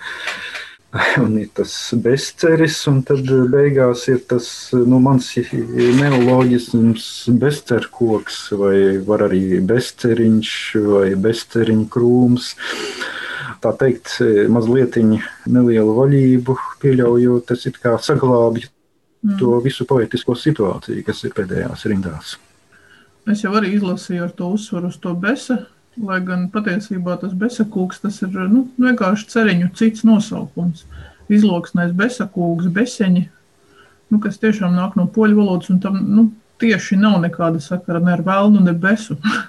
Un 1.22 1.38
ir 1.40 1.48
tas 1.56 1.72
bezceris, 2.04 2.76
un 2.90 2.98
tad 3.08 3.24
beigās 3.24 4.04
ir 4.12 4.18
tas 4.28 4.46
nu, 4.76 4.98
mans 5.00 5.30
neoloģisms, 5.40 7.06
bezcerkoks, 7.40 8.42
vai 8.60 8.76
var 9.06 9.24
arī 9.30 9.62
bezceriņš, 9.64 10.52
vai 10.90 11.06
bezceriņu 11.16 11.88
krūms. 11.96 12.52
Tā 13.64 13.72
teikt, 13.80 14.18
mazliet 14.52 15.00
nelielu 15.00 15.96
vaļību 15.96 16.60
pieļaujot, 16.84 17.48
tas 17.48 17.64
it 17.70 17.80
kā 17.80 17.96
saglābj 17.96 18.66
mm. 18.66 19.36
to 19.40 19.56
visu 19.64 19.88
poetisko 19.88 20.36
situāciju, 20.36 21.08
kas 21.08 21.24
ir 21.24 21.32
pēdējās 21.38 21.88
rindās. 21.88 22.36
Es 23.30 23.44
jau 23.44 23.52
arī 23.54 23.76
izlasīju 23.76 24.24
ar 24.26 24.32
to 24.34 24.48
uzsvaru 24.56 24.90
uz 24.90 24.96
to 25.02 25.12
besa, 25.14 25.60
lai 26.02 26.18
gan 26.26 26.48
patiesībā 26.50 27.18
tas 27.20 27.34
besakūks 27.38 28.02
tas 28.02 28.18
ir 28.24 28.34
nu, 28.50 28.64
vienkārši 28.82 29.28
ceriņu 29.30 29.70
cits 29.78 30.02
nosaukums. 30.08 30.82
Izloksnēs 31.32 31.92
besakūks, 31.96 32.66
beseņi, 32.74 33.22
nu, 34.10 34.20
kas 34.20 34.40
tiešām 34.42 34.74
nāk 34.76 34.98
no 34.98 35.06
poļu 35.06 35.38
valodas, 35.38 35.70
un 35.72 35.78
tam 35.84 36.00
nu, 36.02 36.26
tieši 36.62 36.98
nav 37.00 37.20
nekāda 37.22 37.62
sakara 37.62 38.02
ne 38.02 38.16
ar 38.16 38.24
velnu, 38.26 38.62
ne 38.64 38.74
besu. 38.76 39.18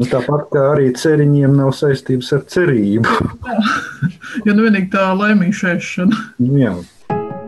Nu, 0.00 0.06
tāpat 0.08 0.46
kā 0.50 0.60
arī 0.72 0.86
ceriņiem 0.96 1.52
nav 1.54 1.68
saistības 1.76 2.30
ar 2.34 2.40
cerību. 2.48 3.12
Jā, 3.44 3.58
ja 4.48 4.54
nu 4.56 4.64
vienīgi 4.64 4.88
tā 4.90 5.04
laimīšana. 5.14 6.16
Nu, 6.42 6.56
jā. 6.58 6.72